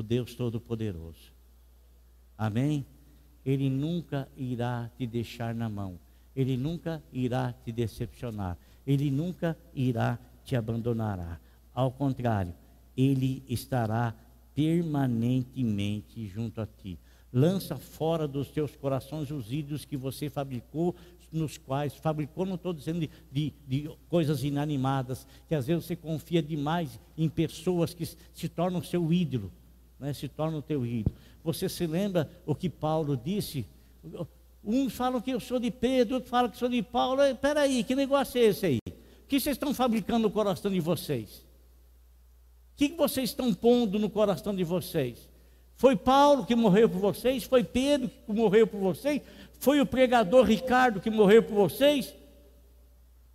o 0.00 0.02
Deus 0.02 0.34
Todo-Poderoso. 0.34 1.32
Amém? 2.36 2.86
Ele 3.44 3.68
nunca 3.68 4.26
irá 4.36 4.90
te 4.96 5.06
deixar 5.06 5.54
na 5.54 5.68
mão. 5.68 5.98
Ele 6.34 6.56
nunca 6.56 7.02
irá 7.12 7.52
te 7.52 7.70
decepcionar. 7.70 8.56
Ele 8.86 9.10
nunca 9.10 9.56
irá 9.74 10.18
te 10.42 10.56
abandonará. 10.56 11.38
Ao 11.74 11.90
contrário, 11.90 12.54
ele 12.96 13.42
estará 13.46 14.14
permanentemente 14.54 16.26
junto 16.26 16.60
a 16.60 16.66
ti. 16.66 16.98
Lança 17.32 17.76
fora 17.76 18.26
dos 18.26 18.48
teus 18.48 18.74
corações 18.74 19.30
os 19.30 19.52
ídolos 19.52 19.84
que 19.84 19.96
você 19.96 20.28
fabricou, 20.30 20.96
nos 21.30 21.58
quais 21.58 21.94
fabricou, 21.94 22.44
não 22.44 22.56
estou 22.56 22.72
dizendo 22.72 23.00
de, 23.00 23.10
de, 23.30 23.54
de, 23.68 23.90
coisas 24.08 24.42
inanimadas, 24.42 25.26
que 25.46 25.54
às 25.54 25.66
vezes 25.66 25.84
você 25.84 25.94
confia 25.94 26.42
demais 26.42 26.98
em 27.16 27.28
pessoas 27.28 27.94
que 27.94 28.04
se 28.04 28.48
tornam 28.48 28.82
seu 28.82 29.12
ídolo 29.12 29.52
né, 30.00 30.12
se 30.12 30.28
torna 30.28 30.58
o 30.58 30.62
teu 30.62 30.84
ídolo. 30.84 31.14
Você 31.44 31.68
se 31.68 31.86
lembra 31.86 32.30
o 32.46 32.54
que 32.54 32.68
Paulo 32.68 33.16
disse? 33.16 33.66
Uns 34.64 34.94
falam 34.94 35.20
que 35.20 35.30
eu 35.30 35.40
sou 35.40 35.58
de 35.58 35.70
Pedro, 35.70 36.14
outros 36.14 36.30
falam 36.30 36.50
que 36.50 36.56
sou 36.56 36.68
de 36.68 36.82
Paulo. 36.82 37.22
Espera 37.22 37.60
aí, 37.60 37.84
que 37.84 37.94
negócio 37.94 38.40
é 38.40 38.44
esse 38.44 38.66
aí? 38.66 38.78
O 38.88 39.26
que 39.28 39.38
vocês 39.38 39.54
estão 39.54 39.72
fabricando 39.72 40.20
no 40.20 40.30
coração 40.30 40.70
de 40.70 40.80
vocês? 40.80 41.46
O 42.74 42.76
que 42.76 42.88
vocês 42.88 43.30
estão 43.30 43.52
pondo 43.54 43.98
no 43.98 44.10
coração 44.10 44.54
de 44.54 44.64
vocês? 44.64 45.28
Foi 45.76 45.96
Paulo 45.96 46.44
que 46.44 46.54
morreu 46.54 46.88
por 46.88 46.98
vocês, 46.98 47.44
foi 47.44 47.62
Pedro 47.62 48.10
que 48.26 48.32
morreu 48.32 48.66
por 48.66 48.80
vocês, 48.80 49.22
foi 49.58 49.80
o 49.80 49.86
pregador 49.86 50.44
Ricardo 50.44 51.00
que 51.00 51.10
morreu 51.10 51.42
por 51.42 51.54
vocês, 51.54 52.14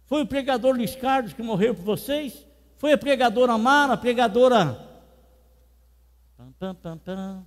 foi 0.05 0.21
o 0.21 0.27
pregador 0.27 0.75
Luiz 0.75 0.95
Carlos 0.95 1.33
que 1.33 1.41
morreu 1.41 1.73
por 1.73 1.83
vocês, 1.83 2.45
foi 2.77 2.93
a 2.93 2.97
pregadora 2.97 3.57
Mara, 3.57 3.93
a 3.93 3.97
pregadora. 3.97 4.84
Pam, 6.37 6.51
pam, 6.59 6.75
pam, 6.75 6.97
pam. 6.97 7.45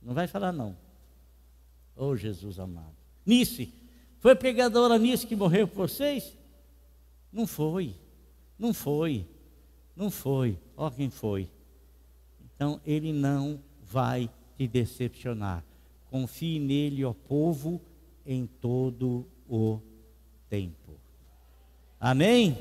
Não 0.00 0.14
vai 0.14 0.26
falar 0.26 0.52
não. 0.52 0.76
Oh 1.96 2.16
Jesus 2.16 2.58
amado. 2.58 2.94
Nice, 3.24 3.72
foi 4.20 4.34
pregadora 4.34 4.98
Nice 4.98 5.26
que 5.26 5.36
morreu 5.36 5.68
por 5.68 5.88
vocês? 5.88 6.36
Não 7.32 7.46
foi, 7.46 7.94
não 8.58 8.72
foi, 8.72 9.26
não 9.96 10.10
foi. 10.10 10.58
Ó 10.76 10.90
quem 10.90 11.10
foi. 11.10 11.48
Então 12.44 12.80
ele 12.86 13.12
não 13.12 13.60
vai 13.82 14.30
te 14.56 14.66
decepcionar. 14.66 15.64
Confie 16.10 16.58
nele, 16.58 17.04
ó 17.04 17.12
povo, 17.12 17.80
em 18.24 18.46
todo 18.46 19.26
o 19.48 19.80
tempo. 20.48 20.98
Amém? 21.98 22.56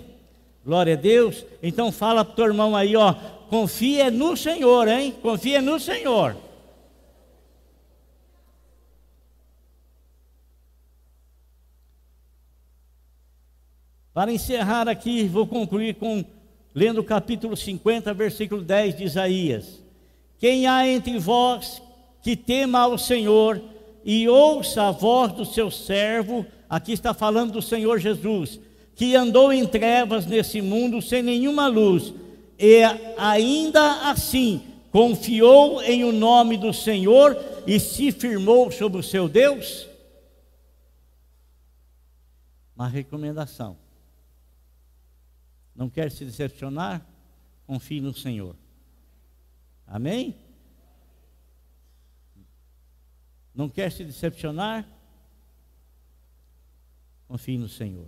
Glória 0.66 0.94
a 0.94 0.98
Deus. 0.98 1.46
Então 1.62 1.92
fala 1.92 2.24
para 2.24 2.34
o 2.34 2.36
teu 2.36 2.46
irmão 2.46 2.76
aí, 2.76 2.96
ó, 2.96 3.14
confia 3.54 4.10
no 4.10 4.36
Senhor, 4.36 4.88
hein? 4.88 5.14
Confia 5.22 5.62
no 5.62 5.80
Senhor. 5.80 6.36
Para 14.12 14.32
encerrar 14.32 14.90
aqui, 14.90 15.28
vou 15.28 15.46
concluir 15.46 15.94
com 15.94 16.26
lendo 16.74 17.02
o 17.02 17.04
capítulo 17.04 17.56
50, 17.56 18.12
versículo 18.16 18.64
10 18.64 18.98
de 18.98 19.04
Isaías. 19.04 19.84
Quem 20.40 20.66
há 20.66 20.88
entre 20.88 21.20
vós 21.20 21.80
que 22.24 22.36
tema 22.36 22.80
ao 22.80 22.98
Senhor 22.98 23.62
e 24.04 24.28
ouça 24.28 24.88
a 24.88 24.92
voz 24.92 25.32
do 25.32 25.46
seu 25.46 25.70
servo, 25.70 26.44
aqui 26.68 26.92
está 26.92 27.14
falando 27.14 27.52
do 27.52 27.62
Senhor 27.62 28.00
Jesus, 28.00 28.60
que 28.96 29.16
andou 29.16 29.54
em 29.54 29.68
trevas 29.68 30.26
nesse 30.26 30.60
mundo 30.60 31.04
sem 31.04 31.22
nenhuma 31.22 31.68
luz, 31.68 32.16
e 32.66 32.82
ainda 33.18 34.10
assim 34.10 34.66
confiou 34.90 35.84
em 35.84 36.06
o 36.06 36.14
nome 36.14 36.56
do 36.56 36.72
Senhor 36.72 37.36
e 37.68 37.78
se 37.78 38.10
firmou 38.10 38.72
sobre 38.72 39.02
o 39.02 39.04
seu 39.04 39.28
Deus? 39.28 39.86
Uma 42.74 42.88
recomendação. 42.88 43.78
Não 45.76 45.90
quer 45.90 46.10
se 46.10 46.24
decepcionar? 46.24 47.06
Confie 47.68 48.00
no 48.00 48.14
Senhor. 48.14 48.56
Amém? 49.86 50.34
Não 53.54 53.68
quer 53.68 53.92
se 53.92 54.06
decepcionar? 54.06 54.88
Confie 57.28 57.58
no 57.58 57.68
Senhor. 57.68 58.08